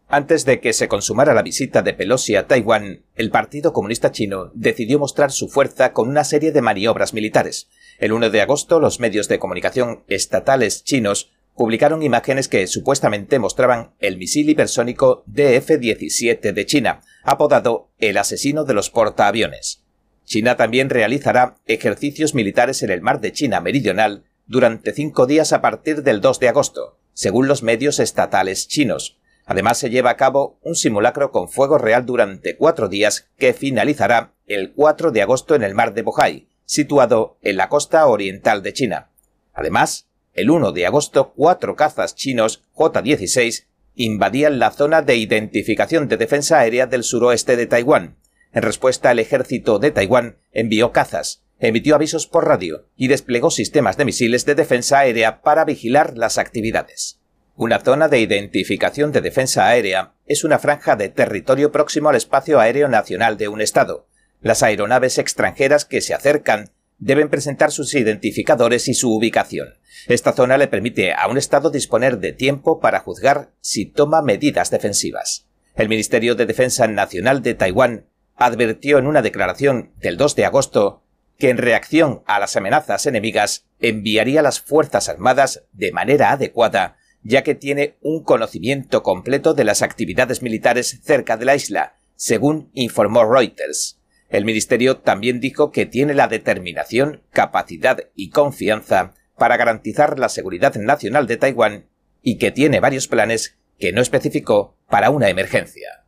[0.08, 4.52] Antes de que se consumara la visita de Pelosi a Taiwán, el Partido Comunista Chino
[4.54, 7.68] decidió mostrar su fuerza con una serie de maniobras militares.
[7.98, 13.94] El 1 de agosto, los medios de comunicación estatales chinos publicaron imágenes que supuestamente mostraban
[14.00, 19.84] el misil hipersónico DF-17 de China, apodado el asesino de los portaaviones.
[20.26, 25.62] China también realizará ejercicios militares en el mar de China Meridional durante cinco días a
[25.62, 29.18] partir del 2 de agosto, según los medios estatales chinos.
[29.46, 34.34] Además se lleva a cabo un simulacro con fuego real durante cuatro días que finalizará
[34.48, 38.74] el 4 de agosto en el mar de Bohai, situado en la costa oriental de
[38.74, 39.12] China.
[39.54, 46.18] Además, el 1 de agosto, cuatro cazas chinos J-16 invadían la zona de identificación de
[46.18, 48.18] defensa aérea del suroeste de Taiwán.
[48.52, 53.96] En respuesta, el ejército de Taiwán envió cazas, emitió avisos por radio y desplegó sistemas
[53.96, 57.20] de misiles de defensa aérea para vigilar las actividades.
[57.56, 62.60] Una zona de identificación de defensa aérea es una franja de territorio próximo al espacio
[62.60, 64.08] aéreo nacional de un Estado.
[64.42, 69.76] Las aeronaves extranjeras que se acercan deben presentar sus identificadores y su ubicación.
[70.08, 74.70] Esta zona le permite a un Estado disponer de tiempo para juzgar si toma medidas
[74.70, 75.48] defensivas.
[75.76, 81.04] El Ministerio de Defensa Nacional de Taiwán advirtió en una declaración del 2 de agosto
[81.38, 87.44] que en reacción a las amenazas enemigas enviaría las Fuerzas Armadas de manera adecuada, ya
[87.44, 93.26] que tiene un conocimiento completo de las actividades militares cerca de la isla, según informó
[93.26, 94.00] Reuters.
[94.30, 100.76] El Ministerio también dijo que tiene la determinación, capacidad y confianza para garantizar la seguridad
[100.76, 101.88] nacional de Taiwán
[102.22, 106.06] y que tiene varios planes que no especificó para una emergencia.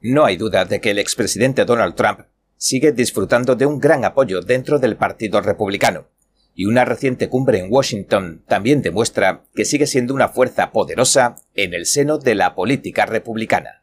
[0.00, 2.20] No hay duda de que el expresidente Donald Trump
[2.56, 6.08] sigue disfrutando de un gran apoyo dentro del Partido Republicano,
[6.54, 11.72] y una reciente cumbre en Washington también demuestra que sigue siendo una fuerza poderosa en
[11.74, 13.82] el seno de la política republicana.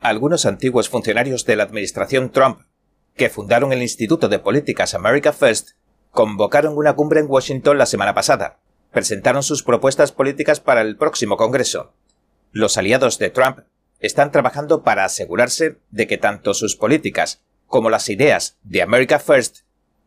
[0.00, 2.60] Algunos antiguos funcionarios de la administración Trump,
[3.14, 5.70] que fundaron el Instituto de Políticas America First,
[6.10, 8.58] convocaron una cumbre en Washington la semana pasada.
[8.92, 11.92] Presentaron sus propuestas políticas para el próximo Congreso.
[12.52, 13.60] Los aliados de Trump
[14.00, 19.58] están trabajando para asegurarse de que tanto sus políticas como las ideas de America First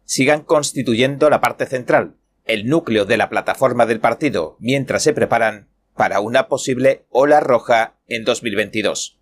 [0.03, 5.69] sigan constituyendo la parte central, el núcleo de la plataforma del partido, mientras se preparan
[5.95, 9.17] para una posible ola roja en 2022.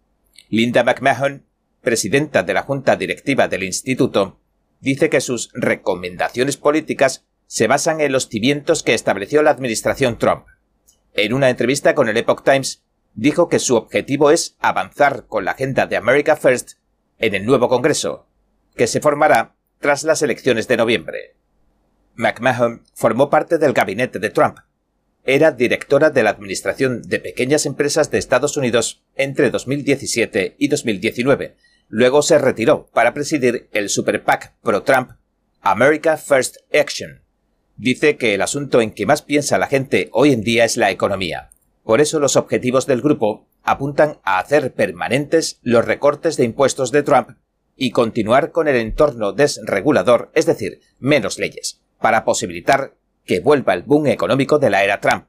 [0.50, 1.46] Linda McMahon,
[1.82, 4.39] presidenta de la Junta Directiva del Instituto,
[4.82, 10.46] dice que sus recomendaciones políticas se basan en los cimientos que estableció la administración Trump.
[11.13, 15.52] En una entrevista con el Epoch Times, dijo que su objetivo es avanzar con la
[15.52, 16.74] agenda de America First
[17.20, 18.26] en el nuevo Congreso,
[18.76, 21.36] que se formará tras las elecciones de noviembre.
[22.15, 24.60] McMahon formó parte del gabinete de Trump.
[25.24, 31.56] Era directora de la Administración de Pequeñas Empresas de Estados Unidos entre 2017 y 2019.
[31.94, 35.12] Luego se retiró para presidir el Super PAC pro-Trump
[35.60, 37.22] America First Action.
[37.76, 40.90] Dice que el asunto en que más piensa la gente hoy en día es la
[40.90, 41.50] economía.
[41.84, 47.04] Por eso los objetivos del grupo apuntan a hacer permanentes los recortes de impuestos de
[47.04, 47.32] Trump
[47.76, 53.84] y continuar con el entorno desregulador, es decir, menos leyes, para posibilitar que vuelva el
[53.84, 55.26] boom económico de la era Trump.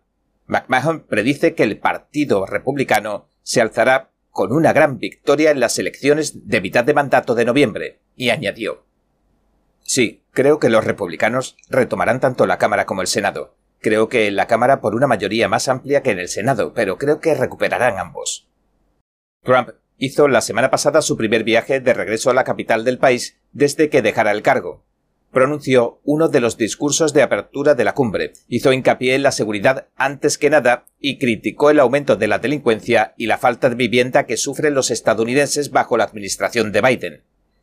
[0.46, 6.48] McMahon predice que el Partido Republicano se alzará con una gran victoria en las elecciones
[6.48, 8.84] de mitad de mandato de noviembre, y añadió
[9.84, 14.36] Sí, creo que los republicanos retomarán tanto la Cámara como el Senado, Creo que en
[14.36, 17.98] la Cámara por una mayoría más amplia que en el Senado, pero creo que recuperarán
[17.98, 18.48] ambos.
[19.42, 23.40] Trump hizo la semana pasada su primer viaje de regreso a la capital del país
[23.50, 24.84] desde que dejara el cargo.
[25.32, 29.88] Pronunció uno de los discursos de apertura de la cumbre, hizo hincapié en la seguridad
[29.96, 34.26] antes que nada y criticó el aumento de la delincuencia y la falta de vivienda
[34.26, 37.22] que sufren los estadounidenses bajo la administración de Biden.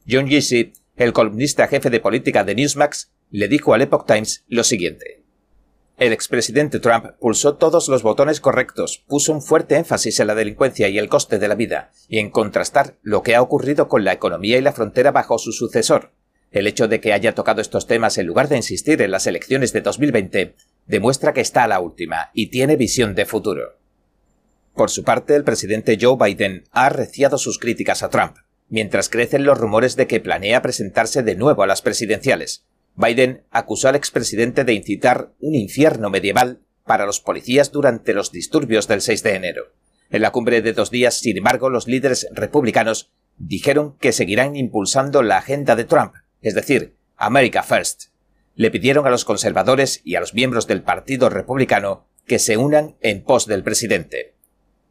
[0.09, 4.63] John Giese, el columnista jefe de política de Newsmax, le dijo al Epoch Times lo
[4.63, 5.23] siguiente.
[5.99, 10.87] El expresidente Trump pulsó todos los botones correctos, puso un fuerte énfasis en la delincuencia
[10.87, 14.13] y el coste de la vida, y en contrastar lo que ha ocurrido con la
[14.13, 16.13] economía y la frontera bajo su sucesor.
[16.51, 19.71] El hecho de que haya tocado estos temas en lugar de insistir en las elecciones
[19.73, 20.55] de 2020
[20.87, 23.77] demuestra que está a la última y tiene visión de futuro.
[24.73, 28.37] Por su parte, el presidente Joe Biden ha arreciado sus críticas a Trump,
[28.69, 32.63] mientras crecen los rumores de que planea presentarse de nuevo a las presidenciales,
[32.95, 38.87] Biden acusó al expresidente de incitar un infierno medieval para los policías durante los disturbios
[38.87, 39.63] del 6 de enero.
[40.09, 45.23] En la cumbre de dos días, sin embargo, los líderes republicanos dijeron que seguirán impulsando
[45.23, 48.05] la agenda de Trump, es decir, America First.
[48.55, 52.95] Le pidieron a los conservadores y a los miembros del Partido Republicano que se unan
[53.01, 54.35] en pos del presidente.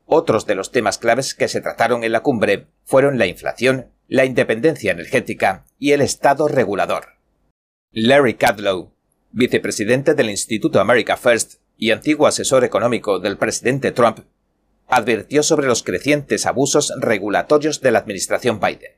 [0.05, 4.25] Otros de los temas claves que se trataron en la cumbre fueron la inflación, la
[4.25, 7.19] independencia energética y el Estado regulador.
[7.93, 8.93] Larry Kudlow,
[9.33, 14.21] vicepresidente del Instituto America First y antiguo asesor económico del presidente Trump,
[14.89, 18.98] advirtió sobre los crecientes abusos regulatorios de la administración Biden.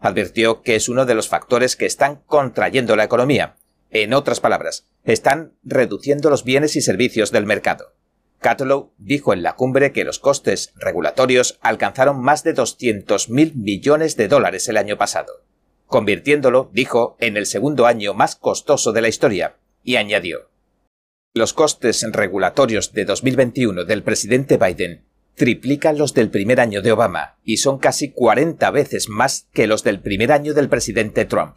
[0.00, 3.56] Advirtió que es uno de los factores que están contrayendo la economía.
[3.90, 7.94] En otras palabras, están reduciendo los bienes y servicios del mercado.
[8.40, 14.28] Kudlow dijo en la cumbre que los costes regulatorios alcanzaron más de 200.000 millones de
[14.28, 15.48] dólares el año pasado
[15.88, 20.50] convirtiéndolo, dijo, en el segundo año más costoso de la historia, y añadió
[21.34, 25.04] Los costes regulatorios de 2021 del presidente Biden
[25.38, 29.82] triplican los del primer año de Obama y son casi 40 veces más que los
[29.84, 31.56] del primer año del presidente Trump.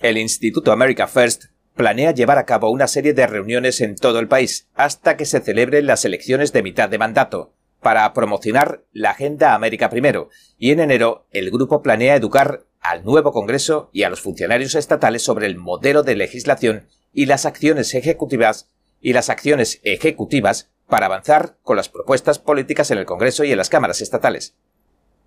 [0.00, 4.28] El Instituto America First planea llevar a cabo una serie de reuniones en todo el
[4.28, 9.54] país hasta que se celebren las elecciones de mitad de mandato, para promocionar la Agenda
[9.54, 14.20] América Primero, y en enero el grupo planea educar al nuevo Congreso y a los
[14.20, 18.68] funcionarios estatales sobre el modelo de legislación y las acciones ejecutivas
[19.00, 23.58] y las acciones ejecutivas para avanzar con las propuestas políticas en el Congreso y en
[23.58, 24.54] las cámaras estatales.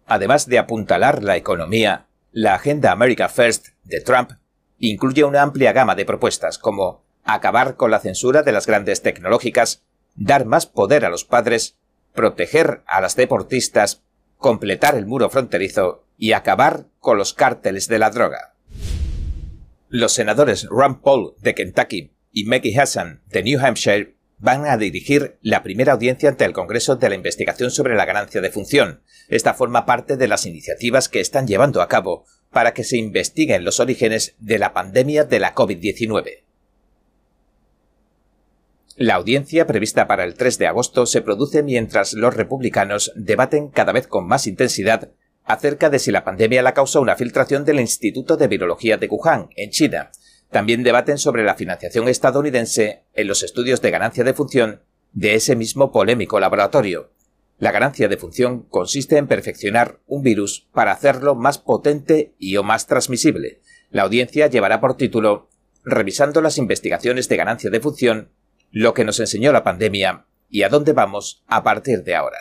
[0.07, 4.31] Además de apuntalar la economía, la Agenda America First de Trump
[4.79, 9.83] incluye una amplia gama de propuestas como acabar con la censura de las grandes tecnológicas,
[10.15, 11.77] dar más poder a los padres,
[12.13, 14.01] proteger a las deportistas,
[14.37, 18.55] completar el muro fronterizo y acabar con los cárteles de la droga.
[19.89, 25.37] Los senadores Ron Paul de Kentucky y Maggie Hassan de New Hampshire van a dirigir
[25.41, 29.03] la primera audiencia ante el Congreso de la investigación sobre la ganancia de función.
[29.29, 33.63] Esta forma parte de las iniciativas que están llevando a cabo para que se investiguen
[33.63, 36.43] los orígenes de la pandemia de la COVID-19.
[38.97, 43.93] La audiencia prevista para el 3 de agosto se produce mientras los republicanos debaten cada
[43.93, 45.11] vez con más intensidad
[45.45, 49.49] acerca de si la pandemia la causa una filtración del Instituto de Virología de Wuhan,
[49.55, 50.11] en China.
[50.51, 54.81] También debaten sobre la financiación estadounidense en los estudios de ganancia de función
[55.13, 57.11] de ese mismo polémico laboratorio.
[57.57, 62.63] La ganancia de función consiste en perfeccionar un virus para hacerlo más potente y o
[62.63, 63.61] más transmisible.
[63.91, 65.49] La audiencia llevará por título
[65.83, 68.31] Revisando las investigaciones de ganancia de función,
[68.71, 72.39] lo que nos enseñó la pandemia y a dónde vamos a partir de ahora.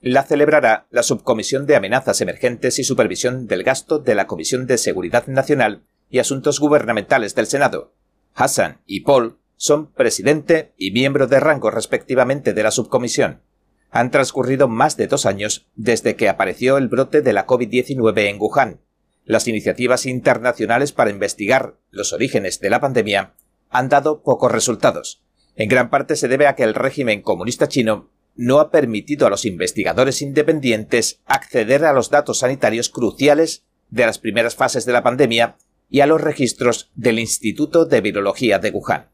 [0.00, 4.78] La celebrará la Subcomisión de Amenazas Emergentes y Supervisión del Gasto de la Comisión de
[4.78, 7.92] Seguridad Nacional y Asuntos Gubernamentales del Senado.
[8.34, 13.42] Hassan y Paul son presidente y miembro de rango respectivamente de la subcomisión.
[13.90, 18.36] Han transcurrido más de dos años desde que apareció el brote de la COVID-19 en
[18.38, 18.80] Wuhan.
[19.24, 23.34] Las iniciativas internacionales para investigar los orígenes de la pandemia
[23.70, 25.22] han dado pocos resultados.
[25.56, 29.30] En gran parte se debe a que el régimen comunista chino no ha permitido a
[29.30, 35.02] los investigadores independientes acceder a los datos sanitarios cruciales de las primeras fases de la
[35.02, 35.56] pandemia
[35.90, 39.10] y a los registros del Instituto de Virología de Wuhan.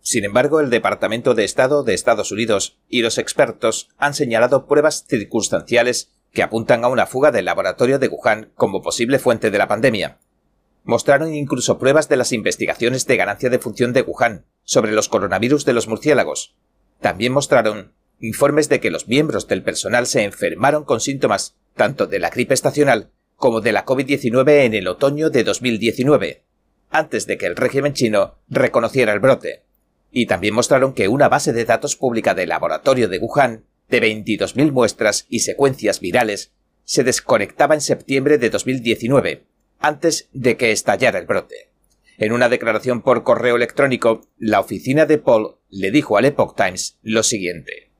[0.00, 5.04] Sin embargo, el Departamento de Estado de Estados Unidos y los expertos han señalado pruebas
[5.08, 9.68] circunstanciales que apuntan a una fuga del laboratorio de Wuhan como posible fuente de la
[9.68, 10.18] pandemia.
[10.84, 15.64] Mostraron incluso pruebas de las investigaciones de ganancia de función de Wuhan sobre los coronavirus
[15.64, 16.56] de los murciélagos.
[17.00, 22.18] También mostraron informes de que los miembros del personal se enfermaron con síntomas tanto de
[22.18, 23.12] la gripe estacional
[23.42, 26.44] como de la COVID-19 en el otoño de 2019,
[26.90, 29.64] antes de que el régimen chino reconociera el brote
[30.12, 34.70] y también mostraron que una base de datos pública del laboratorio de Wuhan, de 22.000
[34.70, 36.52] muestras y secuencias virales,
[36.84, 39.42] se desconectaba en septiembre de 2019,
[39.80, 41.72] antes de que estallara el brote.
[42.18, 46.96] En una declaración por correo electrónico, la oficina de Paul le dijo al Epoch Times
[47.02, 47.90] lo siguiente.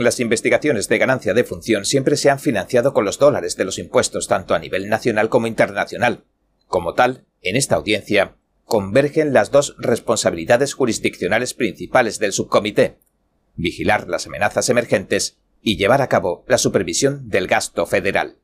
[0.00, 3.78] Las investigaciones de ganancia de función siempre se han financiado con los dólares de los
[3.78, 6.24] impuestos tanto a nivel nacional como internacional.
[6.68, 8.34] Como tal, en esta audiencia,
[8.64, 12.96] convergen las dos responsabilidades jurisdiccionales principales del subcomité,
[13.56, 18.38] vigilar las amenazas emergentes y llevar a cabo la supervisión del gasto federal.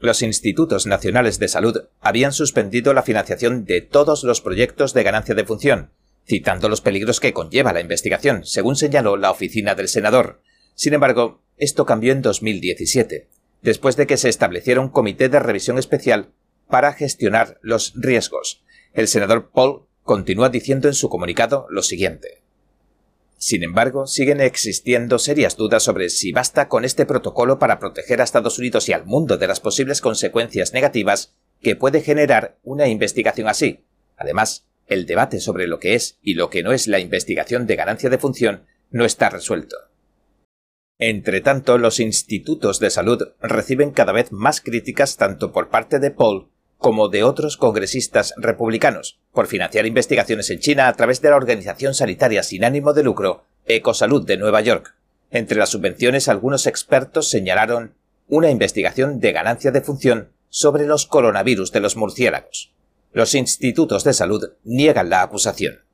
[0.00, 5.34] Los institutos nacionales de salud habían suspendido la financiación de todos los proyectos de ganancia
[5.34, 5.92] de función,
[6.30, 10.42] citando los peligros que conlleva la investigación, según señaló la oficina del senador.
[10.76, 13.28] Sin embargo, esto cambió en 2017,
[13.62, 16.30] después de que se estableciera un comité de revisión especial
[16.68, 18.62] para gestionar los riesgos,
[18.92, 22.42] el senador Paul continúa diciendo en su comunicado lo siguiente.
[23.36, 28.24] Sin embargo, siguen existiendo serias dudas sobre si basta con este protocolo para proteger a
[28.24, 33.48] Estados Unidos y al mundo de las posibles consecuencias negativas que puede generar una investigación
[33.48, 33.84] así.
[34.16, 37.76] Además, el debate sobre lo que es y lo que no es la investigación de
[37.76, 39.76] ganancia de función no está resuelto.
[40.98, 46.10] Entre tanto, los institutos de salud reciben cada vez más críticas tanto por parte de
[46.10, 51.36] Paul como de otros congresistas republicanos, por financiar investigaciones en China a través de la
[51.36, 54.94] organización sanitaria sin ánimo de lucro Ecosalud de Nueva York.
[55.30, 57.94] Entre las subvenciones algunos expertos señalaron
[58.28, 62.72] una investigación de ganancia de función sobre los coronavirus de los murciélagos.
[63.12, 65.84] Los institutos de salud niegan la acusación.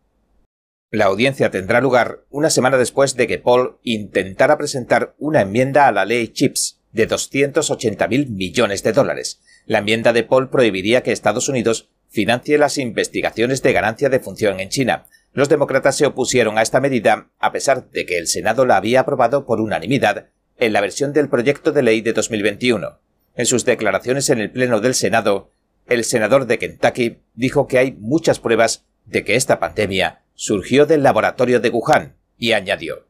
[0.90, 5.92] La audiencia tendrá lugar una semana después de que Paul intentara presentar una enmienda a
[5.92, 11.48] la ley CHIPS de 280.000 millones de dólares, la enmienda de Paul prohibiría que Estados
[11.48, 15.06] Unidos financie las investigaciones de ganancia de función en China.
[15.32, 19.00] Los demócratas se opusieron a esta medida, a pesar de que el Senado la había
[19.00, 23.00] aprobado por unanimidad en la versión del proyecto de ley de 2021.
[23.34, 25.52] En sus declaraciones en el Pleno del Senado,
[25.86, 31.02] el senador de Kentucky dijo que hay muchas pruebas de que esta pandemia surgió del
[31.02, 33.06] laboratorio de Wuhan y añadió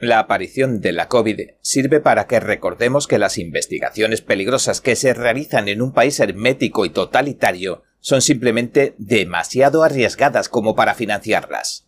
[0.00, 5.12] la aparición de la COVID sirve para que recordemos que las investigaciones peligrosas que se
[5.12, 11.86] realizan en un país hermético y totalitario son simplemente demasiado arriesgadas como para financiarlas.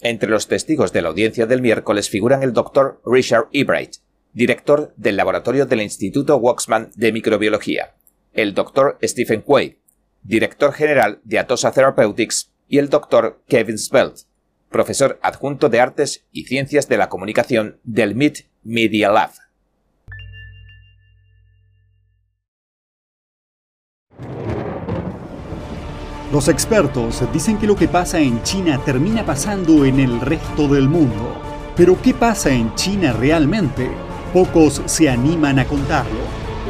[0.00, 3.96] Entre los testigos de la audiencia del miércoles figuran el doctor Richard Ebright,
[4.32, 7.94] director del laboratorio del Instituto Waxman de Microbiología,
[8.34, 9.78] el doctor Stephen Quay,
[10.22, 14.20] director general de Atosa Therapeutics, y el doctor Kevin Spelt,
[14.68, 19.30] profesor adjunto de Artes y Ciencias de la Comunicación del MIT Media Lab.
[26.32, 30.88] Los expertos dicen que lo que pasa en China termina pasando en el resto del
[30.88, 31.40] mundo.
[31.76, 33.88] Pero ¿qué pasa en China realmente?
[34.32, 36.43] Pocos se animan a contarlo.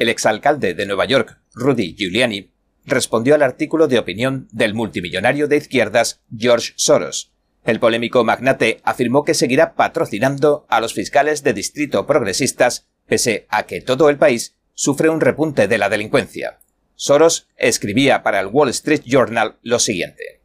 [0.00, 2.50] El exalcalde de Nueva York, Rudy Giuliani,
[2.86, 7.34] respondió al artículo de opinión del multimillonario de izquierdas George Soros.
[7.66, 13.64] El polémico magnate afirmó que seguirá patrocinando a los fiscales de distrito progresistas pese a
[13.64, 16.60] que todo el país sufre un repunte de la delincuencia.
[16.94, 20.40] Soros escribía para el Wall Street Journal lo siguiente.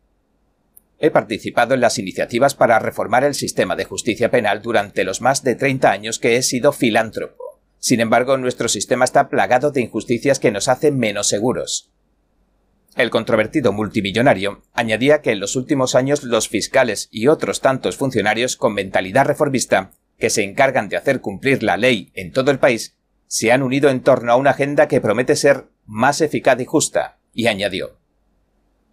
[1.00, 5.44] He participado en las iniciativas para reformar el sistema de justicia penal durante los más
[5.44, 7.45] de 30 años que he sido filántropo.
[7.86, 11.92] Sin embargo, nuestro sistema está plagado de injusticias que nos hacen menos seguros.
[12.96, 18.56] El controvertido multimillonario añadía que en los últimos años los fiscales y otros tantos funcionarios
[18.56, 22.98] con mentalidad reformista que se encargan de hacer cumplir la ley en todo el país
[23.28, 27.20] se han unido en torno a una agenda que promete ser más eficaz y justa,
[27.36, 28.00] y añadió.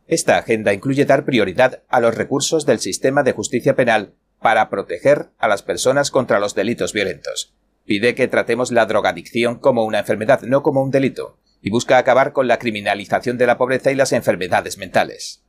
[0.07, 5.31] Esta agenda incluye dar prioridad a los recursos del sistema de justicia penal para proteger
[5.39, 7.55] a las personas contra los delitos violentos.
[7.93, 12.33] Pide que tratemos la drogadicción como una enfermedad, no como un delito, y busca acabar
[12.33, 15.43] con la criminalización de la pobreza y las enfermedades mentales.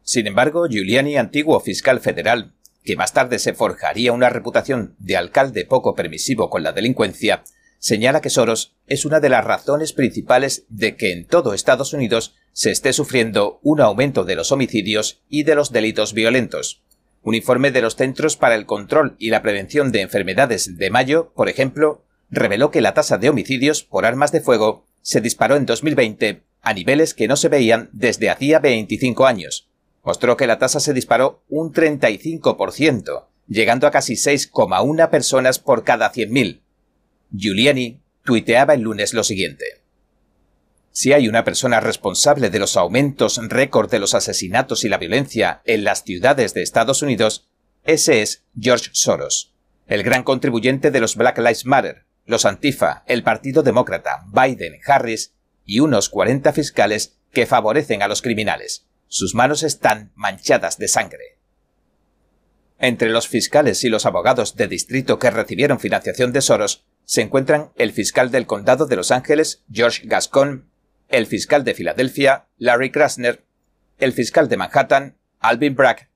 [0.00, 5.66] Sin embargo, Giuliani, antiguo fiscal federal, que más tarde se forjaría una reputación de alcalde
[5.66, 7.44] poco permisivo con la delincuencia,
[7.78, 12.36] señala que Soros es una de las razones principales de que en todo Estados Unidos
[12.54, 16.80] se esté sufriendo un aumento de los homicidios y de los delitos violentos.
[17.24, 21.32] Un informe de los Centros para el Control y la Prevención de Enfermedades de mayo,
[21.34, 25.64] por ejemplo, reveló que la tasa de homicidios por armas de fuego se disparó en
[25.64, 29.70] 2020 a niveles que no se veían desde hacía 25 años.
[30.02, 36.12] Mostró que la tasa se disparó un 35%, llegando a casi 6,1 personas por cada
[36.12, 36.60] 100.000,
[37.36, 39.83] Giuliani tuiteaba el lunes lo siguiente.
[40.96, 45.60] Si hay una persona responsable de los aumentos récord de los asesinatos y la violencia
[45.64, 47.48] en las ciudades de Estados Unidos,
[47.82, 49.52] ese es George Soros,
[49.88, 55.34] el gran contribuyente de los Black Lives Matter, los Antifa, el Partido Demócrata, Biden, Harris
[55.64, 58.86] y unos 40 fiscales que favorecen a los criminales.
[59.08, 61.38] Sus manos están manchadas de sangre.
[62.78, 67.72] Entre los fiscales y los abogados de distrito que recibieron financiación de Soros se encuentran
[67.74, 70.70] el fiscal del condado de Los Ángeles, George Gascon,
[71.08, 73.44] el fiscal de Filadelfia, Larry Krasner,
[73.98, 76.08] el fiscal de Manhattan, Alvin Bragg,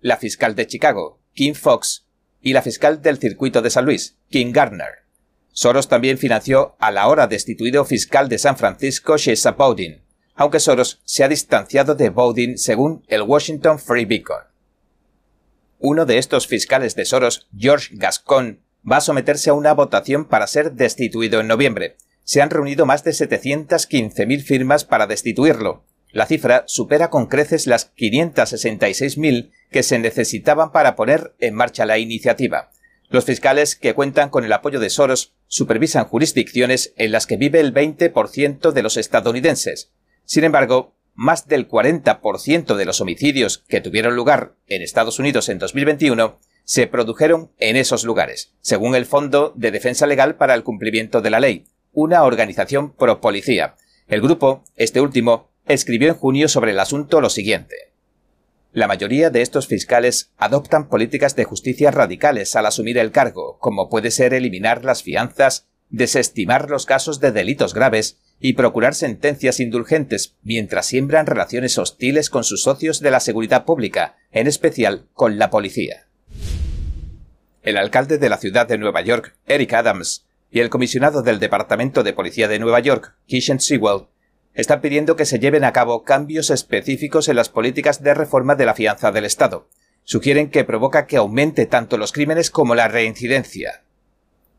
[0.00, 2.06] la fiscal de Chicago, Kim Fox,
[2.40, 5.04] y la fiscal del circuito de San Luis, Kim Garner.
[5.52, 10.02] Soros también financió al ahora destituido fiscal de San Francisco, Shesa Bowden,
[10.34, 14.42] aunque Soros se ha distanciado de Bowden según el Washington Free Beacon.
[15.78, 20.46] Uno de estos fiscales de Soros, George Gascon, va a someterse a una votación para
[20.46, 21.96] ser destituido en noviembre.
[22.24, 25.84] Se han reunido más de 715.000 firmas para destituirlo.
[26.10, 31.98] La cifra supera con creces las 566.000 que se necesitaban para poner en marcha la
[31.98, 32.70] iniciativa.
[33.08, 37.60] Los fiscales que cuentan con el apoyo de Soros supervisan jurisdicciones en las que vive
[37.60, 39.92] el 20% de los estadounidenses.
[40.24, 45.58] Sin embargo, más del 40% de los homicidios que tuvieron lugar en Estados Unidos en
[45.58, 51.20] 2021 se produjeron en esos lugares, según el Fondo de Defensa Legal para el Cumplimiento
[51.20, 53.76] de la Ley, una organización pro policía.
[54.06, 57.94] El grupo, este último, escribió en junio sobre el asunto lo siguiente.
[58.72, 63.88] La mayoría de estos fiscales adoptan políticas de justicia radicales al asumir el cargo, como
[63.88, 70.34] puede ser eliminar las fianzas, desestimar los casos de delitos graves y procurar sentencias indulgentes
[70.42, 75.50] mientras siembran relaciones hostiles con sus socios de la seguridad pública, en especial con la
[75.50, 76.08] policía.
[77.62, 82.04] El alcalde de la ciudad de Nueva York, Eric Adams, y el comisionado del Departamento
[82.04, 84.06] de Policía de Nueva York, Kishen Sewell,
[84.54, 88.64] están pidiendo que se lleven a cabo cambios específicos en las políticas de reforma de
[88.64, 89.68] la fianza del Estado.
[90.04, 93.82] Sugieren que provoca que aumente tanto los crímenes como la reincidencia.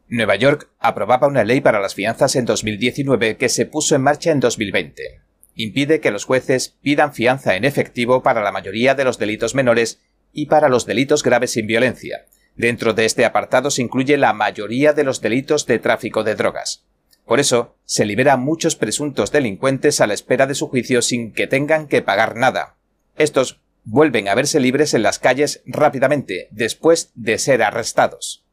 [0.09, 4.31] Nueva York aprobaba una ley para las fianzas en 2019 que se puso en marcha
[4.31, 5.21] en 2020.
[5.55, 10.01] Impide que los jueces pidan fianza en efectivo para la mayoría de los delitos menores
[10.33, 12.25] y para los delitos graves sin violencia.
[12.55, 16.85] Dentro de este apartado se incluye la mayoría de los delitos de tráfico de drogas.
[17.25, 21.33] Por eso, se libera a muchos presuntos delincuentes a la espera de su juicio sin
[21.33, 22.77] que tengan que pagar nada.
[23.17, 28.43] Estos vuelven a verse libres en las calles rápidamente, después de ser arrestados.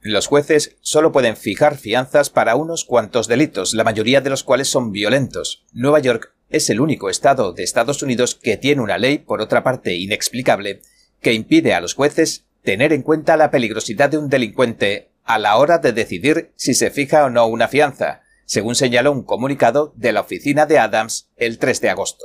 [0.00, 4.68] Los jueces solo pueden fijar fianzas para unos cuantos delitos, la mayoría de los cuales
[4.68, 5.64] son violentos.
[5.72, 9.62] Nueva York es el único estado de Estados Unidos que tiene una ley, por otra
[9.62, 10.82] parte inexplicable,
[11.20, 15.56] que impide a los jueces tener en cuenta la peligrosidad de un delincuente a la
[15.56, 20.12] hora de decidir si se fija o no una fianza, según señaló un comunicado de
[20.12, 22.24] la oficina de Adams el 3 de agosto.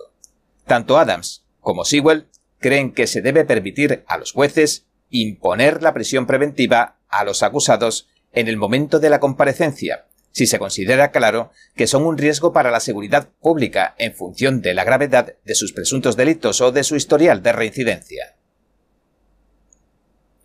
[0.66, 2.28] Tanto Adams como Sewell
[2.60, 8.08] creen que se debe permitir a los jueces imponer la prisión preventiva a los acusados
[8.32, 12.72] en el momento de la comparecencia, si se considera claro que son un riesgo para
[12.72, 16.96] la seguridad pública en función de la gravedad de sus presuntos delitos o de su
[16.96, 18.36] historial de reincidencia.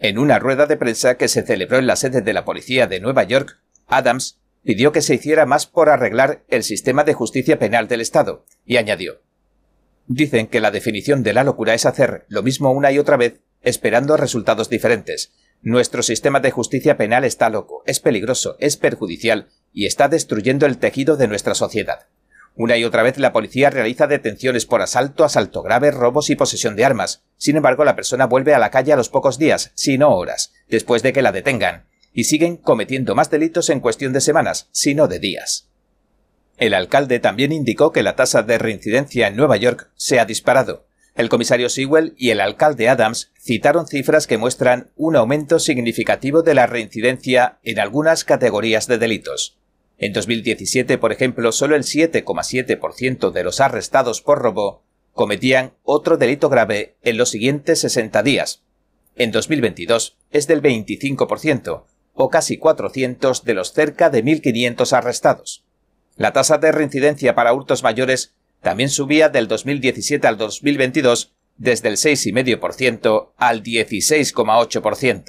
[0.01, 3.01] En una rueda de prensa que se celebró en la sede de la policía de
[3.01, 7.89] Nueva York, Adams pidió que se hiciera más por arreglar el sistema de justicia penal
[7.89, 9.23] del Estado, y añadió
[10.07, 13.41] Dicen que la definición de la locura es hacer lo mismo una y otra vez
[13.61, 15.33] esperando resultados diferentes.
[15.61, 20.79] Nuestro sistema de justicia penal está loco, es peligroso, es perjudicial y está destruyendo el
[20.79, 22.07] tejido de nuestra sociedad.
[22.59, 26.75] Una y otra vez la policía realiza detenciones por asalto, asalto grave, robos y posesión
[26.75, 27.23] de armas.
[27.37, 30.53] Sin embargo, la persona vuelve a la calle a los pocos días, si no horas,
[30.67, 34.97] después de que la detengan, y siguen cometiendo más delitos en cuestión de semanas, si
[34.97, 35.69] no de días.
[36.57, 40.89] El alcalde también indicó que la tasa de reincidencia en Nueva York se ha disparado.
[41.15, 46.55] El comisario Sewell y el alcalde Adams citaron cifras que muestran un aumento significativo de
[46.55, 49.58] la reincidencia en algunas categorías de delitos.
[49.99, 54.83] En 2017, por ejemplo, solo el 7,7% de los arrestados por robo
[55.13, 58.63] cometían otro delito grave en los siguientes 60 días.
[59.17, 61.83] En 2022 es del 25%,
[62.15, 65.65] o casi 400 de los cerca de 1.500 arrestados.
[66.17, 71.97] La tasa de reincidencia para hurtos mayores también subía del 2017 al 2022 desde el
[71.97, 75.25] 6,5% al 16,8%.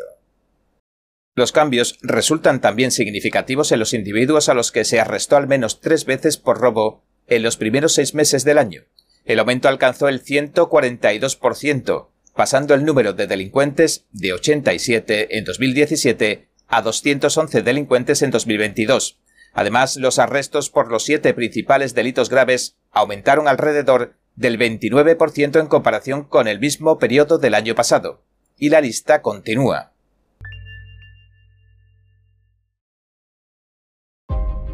[1.39, 5.79] Los cambios resultan también significativos en los individuos a los que se arrestó al menos
[5.79, 8.83] tres veces por robo en los primeros seis meses del año.
[9.23, 16.81] El aumento alcanzó el 142%, pasando el número de delincuentes de 87 en 2017 a
[16.81, 19.21] 211 delincuentes en 2022.
[19.53, 26.25] Además, los arrestos por los siete principales delitos graves aumentaron alrededor del 29% en comparación
[26.25, 28.25] con el mismo periodo del año pasado.
[28.57, 29.93] Y la lista continúa.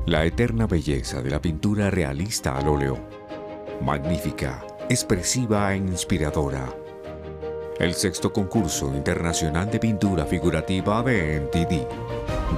[0.08, 3.00] La eterna belleza de la pintura realista al óleo.
[3.82, 6.72] Magnífica, expresiva e inspiradora.
[7.80, 11.88] El sexto concurso internacional de pintura figurativa de NTD.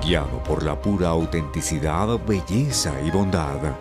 [0.03, 3.77] Guiado por la pura autenticidad, belleza y bondad.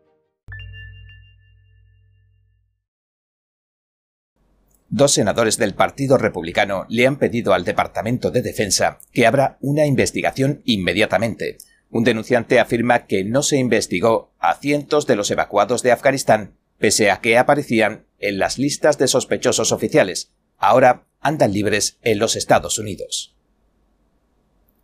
[4.93, 9.87] Dos senadores del Partido Republicano le han pedido al Departamento de Defensa que abra una
[9.87, 11.59] investigación inmediatamente.
[11.91, 17.13] Un denunciante afirma que no se investigó a cientos de los evacuados de Afganistán, pese
[17.13, 20.33] a que aparecían en las listas de sospechosos oficiales.
[20.59, 23.37] Ahora andan libres en los Estados Unidos.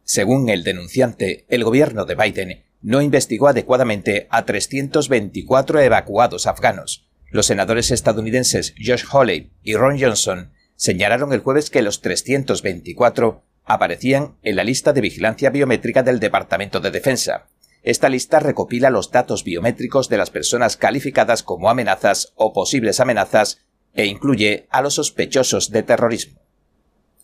[0.04, 7.08] Según el denunciante, el gobierno de Biden no investigó adecuadamente a 324 evacuados afganos.
[7.30, 14.36] Los senadores estadounidenses Josh Hawley y Ron Johnson señalaron el jueves que los 324 aparecían
[14.42, 17.48] en la lista de vigilancia biométrica del Departamento de Defensa.
[17.82, 23.65] Esta lista recopila los datos biométricos de las personas calificadas como amenazas o posibles amenazas
[23.96, 26.40] e incluye a los sospechosos de terrorismo.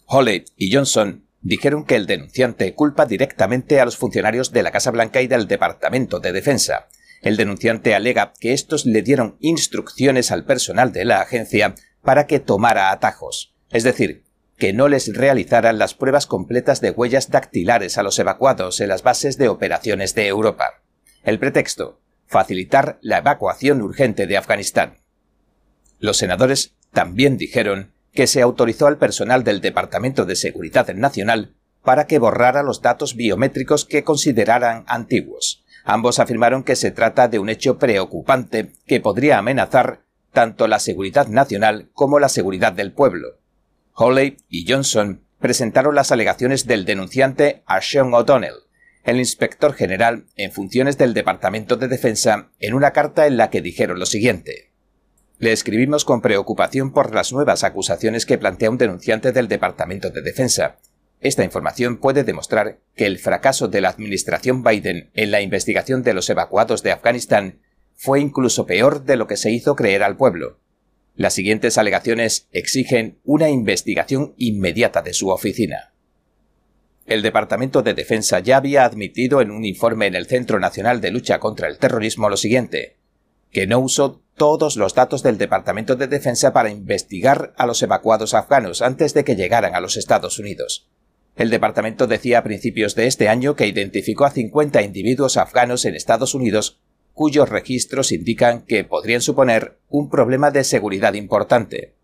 [0.07, 4.91] Holley y Johnson dijeron que el denunciante culpa directamente a los funcionarios de la Casa
[4.91, 6.89] Blanca y del Departamento de Defensa.
[7.21, 12.41] El denunciante alega que estos le dieron instrucciones al personal de la agencia para que
[12.41, 14.25] tomara atajos, es decir,
[14.59, 19.03] que no les realizaran las pruebas completas de huellas dactilares a los evacuados en las
[19.03, 20.83] bases de operaciones de Europa.
[21.25, 25.02] El pretexto, facilitar la evacuación urgente de Afganistán.
[26.03, 32.09] Los senadores también dijeron que se autorizó al personal del Departamento de Seguridad Nacional para
[32.09, 35.65] que borrara los datos biométricos que consideraran antiguos.
[35.85, 40.01] Ambos afirmaron que se trata de un hecho preocupante que podría amenazar
[40.33, 43.39] tanto la seguridad nacional como la seguridad del pueblo.
[43.95, 48.65] Hawley y Johnson presentaron las alegaciones del denunciante a Sean O'Donnell,
[49.05, 53.61] el inspector general en funciones del Departamento de Defensa, en una carta en la que
[53.61, 54.72] dijeron lo siguiente.
[55.43, 60.23] Le escribimos con preocupación por las nuevas acusaciones que plantea un denunciante del Departamento de
[60.23, 60.79] Defensa.
[61.21, 66.15] Esta información puede demostrar que el fracaso de la administración Biden en la investigación de
[66.15, 67.59] los evacuados de Afganistán
[67.97, 70.61] fue incluso peor de lo que se hizo creer al pueblo.
[71.17, 75.93] Las siguientes alegaciones exigen una investigación inmediata de su oficina.
[77.05, 81.11] El Departamento de Defensa ya había admitido en un informe en el Centro Nacional de
[81.11, 82.97] Lucha contra el Terrorismo lo siguiente,
[83.51, 88.35] que no usó todos los datos del Departamento de Defensa para investigar a los evacuados
[88.35, 90.89] afganos antes de que llegaran a los Estados Unidos.
[91.37, 95.95] El departamento decía a principios de este año que identificó a 50 individuos afganos en
[95.95, 96.81] Estados Unidos
[97.15, 101.95] cuyos registros indican que podrían suponer un problema de seguridad importante.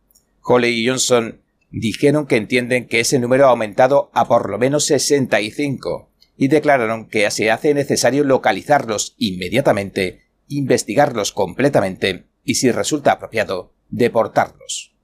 [0.43, 4.85] Holly y Johnson dijeron que entienden que ese número ha aumentado a por lo menos
[4.87, 13.75] 65 y declararon que se hace necesario localizarlos inmediatamente investigarlos completamente y, si resulta apropiado,
[13.91, 14.95] deportarlos.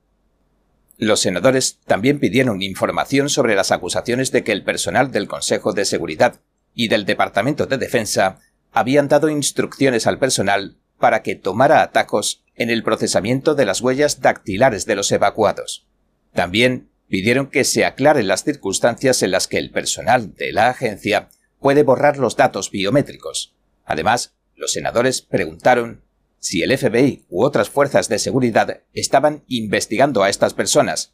[0.97, 5.85] Los senadores también pidieron información sobre las acusaciones de que el personal del Consejo de
[5.85, 6.41] Seguridad
[6.75, 8.41] y del Departamento de Defensa
[8.73, 14.21] habían dado instrucciones al personal para que tomara atajos en el procesamiento de las huellas
[14.21, 15.87] dactilares de los evacuados.
[16.33, 21.29] También pidieron que se aclaren las circunstancias en las que el personal de la agencia
[21.61, 23.55] puede borrar los datos biométricos.
[23.85, 24.35] Además,
[24.65, 26.05] los senadores preguntaron
[26.39, 31.13] si el FBI u otras fuerzas de seguridad estaban investigando a estas personas.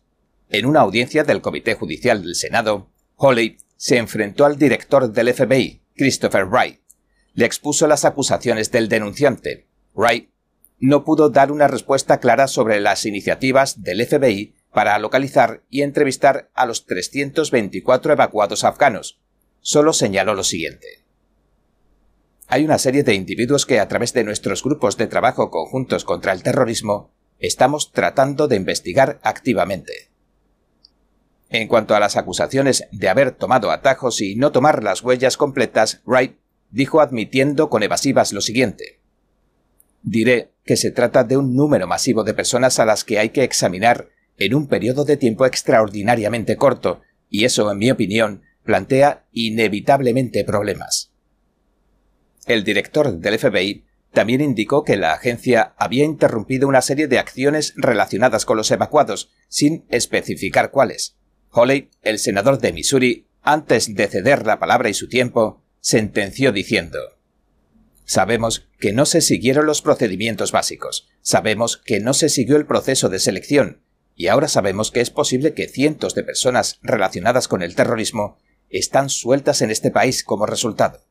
[0.50, 5.82] En una audiencia del Comité Judicial del Senado, Holly se enfrentó al director del FBI,
[5.96, 6.78] Christopher Wright.
[7.34, 9.66] Le expuso las acusaciones del denunciante.
[9.94, 10.30] Wright
[10.78, 16.52] no pudo dar una respuesta clara sobre las iniciativas del FBI para localizar y entrevistar
[16.54, 19.20] a los 324 evacuados afganos.
[19.58, 20.99] Solo señaló lo siguiente
[22.50, 26.32] hay una serie de individuos que a través de nuestros grupos de trabajo conjuntos contra
[26.32, 30.10] el terrorismo estamos tratando de investigar activamente.
[31.48, 36.02] En cuanto a las acusaciones de haber tomado atajos y no tomar las huellas completas,
[36.04, 36.38] Wright
[36.70, 39.00] dijo admitiendo con evasivas lo siguiente.
[40.02, 43.44] Diré que se trata de un número masivo de personas a las que hay que
[43.44, 50.44] examinar en un periodo de tiempo extraordinariamente corto, y eso, en mi opinión, plantea inevitablemente
[50.44, 51.09] problemas.
[52.46, 57.74] El director del FBI también indicó que la agencia había interrumpido una serie de acciones
[57.76, 61.16] relacionadas con los evacuados, sin especificar cuáles.
[61.50, 66.98] Holley, el senador de Missouri, antes de ceder la palabra y su tiempo, sentenció diciendo
[68.04, 73.08] Sabemos que no se siguieron los procedimientos básicos, sabemos que no se siguió el proceso
[73.08, 73.82] de selección,
[74.16, 78.38] y ahora sabemos que es posible que cientos de personas relacionadas con el terrorismo
[78.68, 81.04] están sueltas en este país como resultado.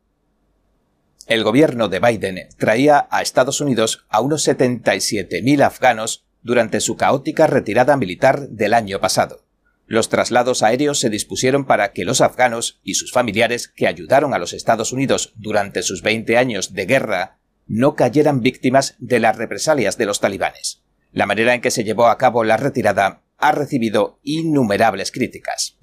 [1.30, 7.46] El gobierno de Biden traía a Estados Unidos a unos 77.000 afganos durante su caótica
[7.46, 9.46] retirada militar del año pasado.
[9.86, 14.40] Los traslados aéreos se dispusieron para que los afganos y sus familiares que ayudaron a
[14.40, 20.00] los Estados Unidos durante sus 20 años de guerra no cayeran víctimas de las represalias
[20.00, 20.82] de los talibanes.
[21.12, 25.78] La manera en que se llevó a cabo la retirada ha recibido innumerables críticas.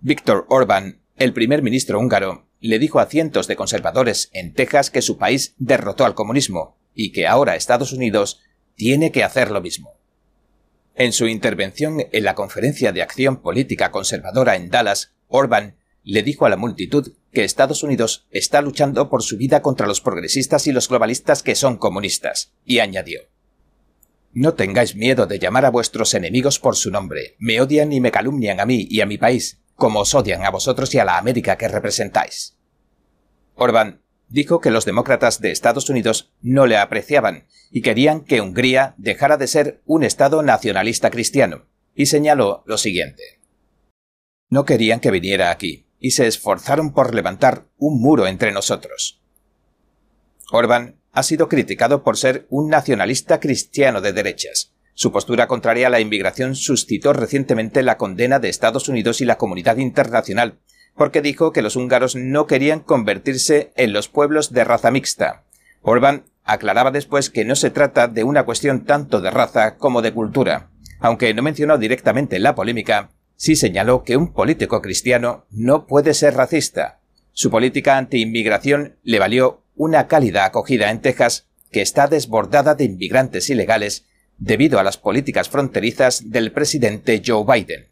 [0.00, 5.02] Víctor Orban, el primer ministro húngaro, le dijo a cientos de conservadores en Texas que
[5.02, 8.40] su país derrotó al comunismo y que ahora Estados Unidos
[8.74, 9.94] tiene que hacer lo mismo.
[10.94, 16.46] En su intervención en la Conferencia de Acción Política Conservadora en Dallas, Orban le dijo
[16.46, 20.72] a la multitud que Estados Unidos está luchando por su vida contra los progresistas y
[20.72, 23.20] los globalistas que son comunistas, y añadió
[24.32, 28.10] No tengáis miedo de llamar a vuestros enemigos por su nombre, me odian y me
[28.10, 31.18] calumnian a mí y a mi país, como os odian a vosotros y a la
[31.18, 32.58] América que representáis.
[33.54, 38.94] Orbán dijo que los demócratas de Estados Unidos no le apreciaban y querían que Hungría
[38.98, 43.40] dejara de ser un Estado nacionalista cristiano, y señaló lo siguiente.
[44.50, 49.22] No querían que viniera aquí, y se esforzaron por levantar un muro entre nosotros.
[50.50, 54.74] Orbán ha sido criticado por ser un nacionalista cristiano de derechas.
[55.00, 59.38] Su postura contraria a la inmigración suscitó recientemente la condena de Estados Unidos y la
[59.38, 60.58] comunidad internacional,
[60.96, 65.44] porque dijo que los húngaros no querían convertirse en los pueblos de raza mixta.
[65.82, 70.12] Orbán aclaraba después que no se trata de una cuestión tanto de raza como de
[70.12, 70.70] cultura.
[70.98, 76.34] Aunque no mencionó directamente la polémica, sí señaló que un político cristiano no puede ser
[76.34, 76.98] racista.
[77.30, 83.48] Su política anti-inmigración le valió una cálida acogida en Texas que está desbordada de inmigrantes
[83.48, 84.08] ilegales
[84.38, 87.88] debido a las políticas fronterizas del presidente Joe Biden.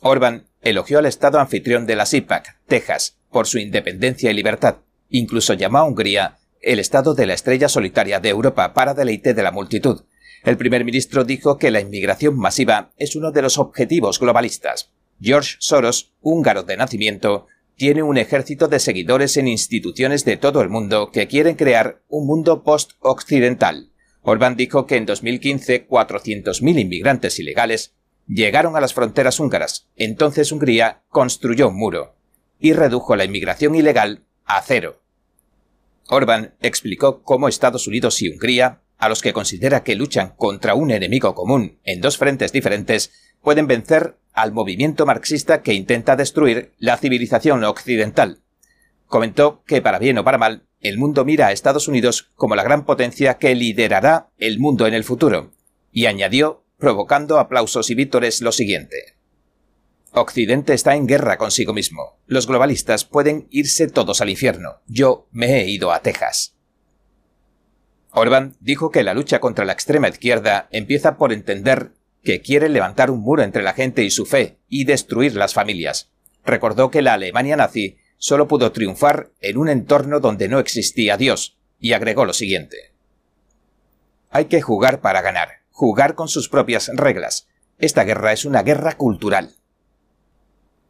[0.00, 4.78] Orban elogió al Estado anfitrión de la CIPAC, Texas, por su independencia y libertad.
[5.08, 9.42] Incluso llamó a Hungría el Estado de la estrella solitaria de Europa para deleite de
[9.42, 10.04] la multitud.
[10.44, 14.92] El primer ministro dijo que la inmigración masiva es uno de los objetivos globalistas.
[15.20, 17.46] George Soros, húngaro de nacimiento,
[17.76, 22.26] tiene un ejército de seguidores en instituciones de todo el mundo que quieren crear un
[22.26, 23.91] mundo post-occidental.
[24.22, 27.94] Orbán dijo que en 2015 400.000 inmigrantes ilegales
[28.26, 29.88] llegaron a las fronteras húngaras.
[29.96, 32.14] Entonces Hungría construyó un muro
[32.60, 35.02] y redujo la inmigración ilegal a cero.
[36.08, 40.92] Orbán explicó cómo Estados Unidos y Hungría, a los que considera que luchan contra un
[40.92, 46.96] enemigo común en dos frentes diferentes, pueden vencer al movimiento marxista que intenta destruir la
[46.96, 48.38] civilización occidental.
[49.12, 52.62] Comentó que para bien o para mal, el mundo mira a Estados Unidos como la
[52.62, 55.52] gran potencia que liderará el mundo en el futuro,
[55.92, 59.18] y añadió, provocando aplausos y vítores, lo siguiente.
[60.12, 62.20] Occidente está en guerra consigo mismo.
[62.24, 64.80] Los globalistas pueden irse todos al infierno.
[64.86, 66.56] Yo me he ido a Texas.
[68.12, 71.92] Orbán dijo que la lucha contra la extrema izquierda empieza por entender
[72.24, 76.10] que quiere levantar un muro entre la gente y su fe y destruir las familias.
[76.46, 81.58] Recordó que la Alemania nazi solo pudo triunfar en un entorno donde no existía Dios,
[81.80, 82.92] y agregó lo siguiente.
[84.30, 87.48] Hay que jugar para ganar, jugar con sus propias reglas.
[87.80, 89.56] Esta guerra es una guerra cultural.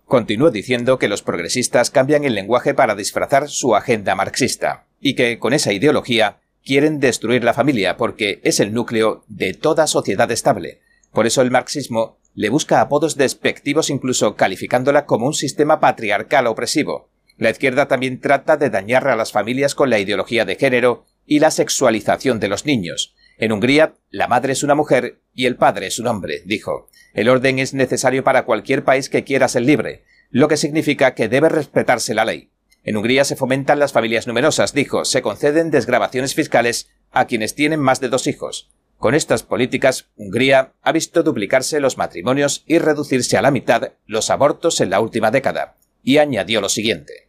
[0.05, 5.39] Continuó diciendo que los progresistas cambian el lenguaje para disfrazar su agenda marxista, y que
[5.39, 10.83] con esa ideología quieren destruir la familia porque es el núcleo de toda sociedad estable,
[11.15, 17.09] por eso el marxismo le busca apodos despectivos incluso calificándola como un sistema patriarcal opresivo.
[17.37, 21.39] La izquierda también trata de dañar a las familias con la ideología de género y
[21.39, 23.15] la sexualización de los niños.
[23.39, 26.89] En Hungría, la madre es una mujer y el padre es un hombre, dijo.
[27.15, 31.29] El orden es necesario para cualquier país que quiera ser libre, lo que significa que
[31.29, 32.51] debe respetarse la ley.
[32.85, 37.81] En Hungría se fomentan las familias numerosas, dijo, se conceden desgrabaciones fiscales a quienes tienen
[37.81, 38.71] más de dos hijos.
[38.99, 44.31] Con estas políticas, Hungría ha visto duplicarse los matrimonios y reducirse a la mitad los
[44.31, 47.29] abortos en la última década, y añadió lo siguiente.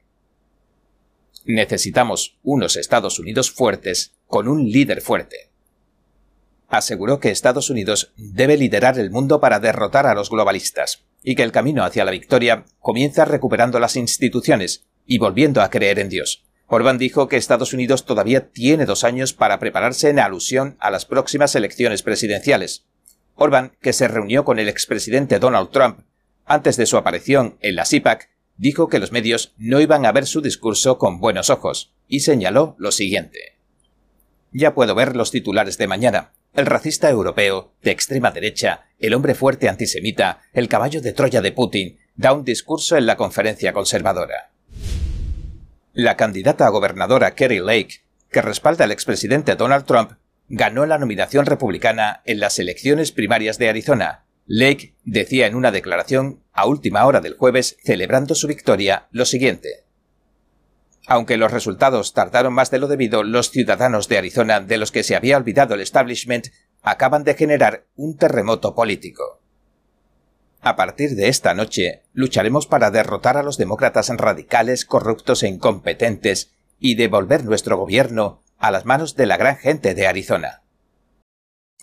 [1.45, 5.49] Necesitamos unos Estados Unidos fuertes con un líder fuerte.
[6.69, 11.43] Aseguró que Estados Unidos debe liderar el mundo para derrotar a los globalistas, y que
[11.43, 16.43] el camino hacia la victoria comienza recuperando las instituciones y volviendo a creer en Dios.
[16.67, 21.05] Orbán dijo que Estados Unidos todavía tiene dos años para prepararse en alusión a las
[21.05, 22.85] próximas elecciones presidenciales.
[23.35, 25.99] Orbán, que se reunió con el expresidente Donald Trump
[26.45, 30.25] antes de su aparición en la CIPAC, dijo que los medios no iban a ver
[30.25, 33.57] su discurso con buenos ojos, y señaló lo siguiente.
[34.51, 36.33] Ya puedo ver los titulares de mañana.
[36.53, 41.51] El racista europeo, de extrema derecha, el hombre fuerte antisemita, el caballo de Troya de
[41.51, 44.51] Putin, da un discurso en la conferencia conservadora.
[45.93, 50.11] La candidata a gobernadora Kerry Lake, que respalda al expresidente Donald Trump,
[50.47, 54.25] ganó la nominación republicana en las elecciones primarias de Arizona.
[54.45, 59.85] Lake decía en una declaración a última hora del jueves, celebrando su victoria, lo siguiente.
[61.07, 65.03] Aunque los resultados tardaron más de lo debido, los ciudadanos de Arizona, de los que
[65.03, 66.47] se había olvidado el establishment,
[66.81, 69.41] acaban de generar un terremoto político.
[70.61, 76.53] A partir de esta noche, lucharemos para derrotar a los demócratas radicales, corruptos e incompetentes
[76.79, 80.62] y devolver nuestro gobierno a las manos de la gran gente de Arizona.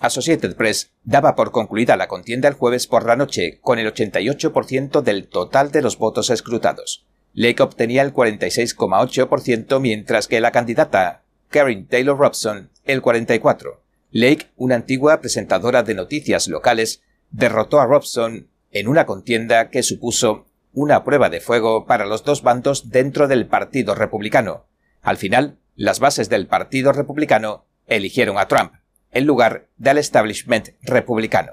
[0.00, 5.02] Associated Press daba por concluida la contienda el jueves por la noche con el 88%
[5.02, 7.06] del total de los votos escrutados.
[7.34, 13.78] Lake obtenía el 46,8% mientras que la candidata Karen Taylor Robson el 44%.
[14.12, 20.46] Lake, una antigua presentadora de noticias locales, derrotó a Robson en una contienda que supuso
[20.72, 24.66] una prueba de fuego para los dos bandos dentro del Partido Republicano.
[25.02, 28.72] Al final, las bases del Partido Republicano eligieron a Trump,
[29.12, 31.52] en lugar del establishment republicano.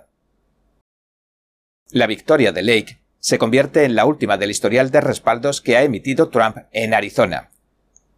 [1.89, 5.83] La victoria de Lake se convierte en la última del historial de respaldos que ha
[5.83, 7.49] emitido Trump en Arizona.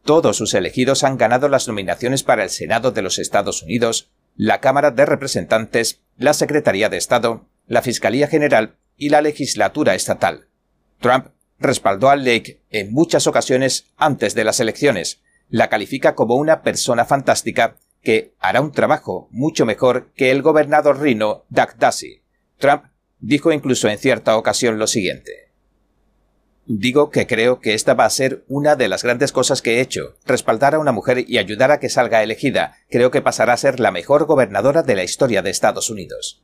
[0.04, 4.60] Todos sus elegidos han ganado las nominaciones para el Senado de los Estados Unidos, la
[4.60, 10.48] Cámara de Representantes, la Secretaría de Estado, la Fiscalía General y la legislatura estatal.
[11.00, 11.28] Trump
[11.60, 17.06] respaldó a Lake en muchas ocasiones antes de las elecciones, la califica como una persona
[17.06, 22.22] fantástica que hará un trabajo mucho mejor que el gobernador rino Doug Ducey.
[22.58, 22.86] Trump
[23.20, 25.50] dijo incluso en cierta ocasión lo siguiente.
[26.66, 29.82] Digo que creo que esta va a ser una de las grandes cosas que he
[29.82, 32.76] hecho, respaldar a una mujer y ayudar a que salga elegida.
[32.91, 36.43] Creo que pasará a ser la mejor gobernadora de la historia de Estados Unidos.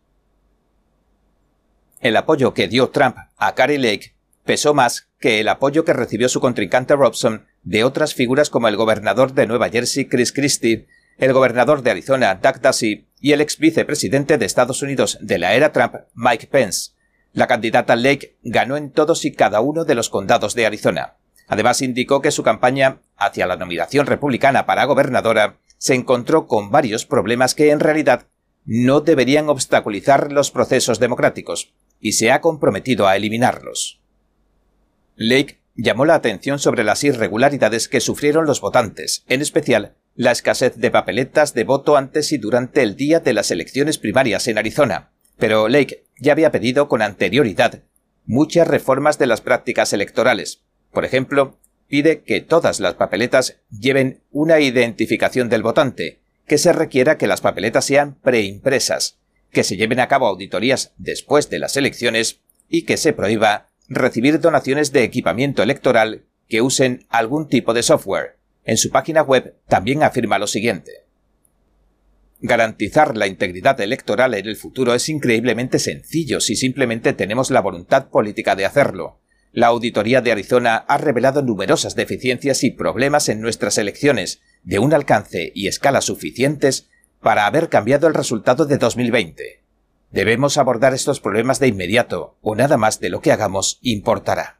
[1.99, 6.28] El apoyo que dio Trump a Carrie Lake pesó más que el apoyo que recibió
[6.28, 10.88] su contrincante Robson de otras figuras como el gobernador de Nueva Jersey Chris Christie
[11.18, 15.53] el gobernador de Arizona, Doug Ducey, y el ex vicepresidente de Estados Unidos de la
[15.53, 16.91] era Trump, Mike Pence.
[17.34, 21.16] La candidata Lake ganó en todos y cada uno de los condados de Arizona.
[21.47, 27.05] Además indicó que su campaña hacia la nominación republicana para gobernadora se encontró con varios
[27.05, 28.28] problemas que en realidad
[28.66, 33.99] no deberían obstaculizar los procesos democráticos, y se ha comprometido a eliminarlos.
[35.16, 40.78] Lake llamó la atención sobre las irregularidades que sufrieron los votantes, en especial la escasez
[40.78, 45.11] de papeletas de voto antes y durante el día de las elecciones primarias en Arizona.
[45.38, 47.84] Pero Lake ya había pedido con anterioridad
[48.26, 50.63] muchas reformas de las prácticas electorales.
[50.91, 57.18] Por ejemplo, pide que todas las papeletas lleven una identificación del votante, que se requiera
[57.18, 59.20] que las papeletas sean preimpresas,
[59.51, 62.39] que se lleven a cabo auditorías después de las elecciones
[62.70, 68.38] y que se prohíba recibir donaciones de equipamiento electoral que usen algún tipo de software,
[68.66, 71.05] en su página web también afirma lo siguiente.
[72.41, 78.09] Garantizar la integridad electoral en el futuro es increíblemente sencillo si simplemente tenemos la voluntad
[78.09, 79.22] política de hacerlo.
[79.51, 84.93] La auditoría de Arizona ha revelado numerosas deficiencias y problemas en nuestras elecciones, de un
[84.93, 86.89] alcance y escala suficientes
[87.22, 89.63] para haber cambiado el resultado de 2020.
[90.11, 94.59] Debemos abordar estos problemas de inmediato, o nada más de lo que hagamos importará.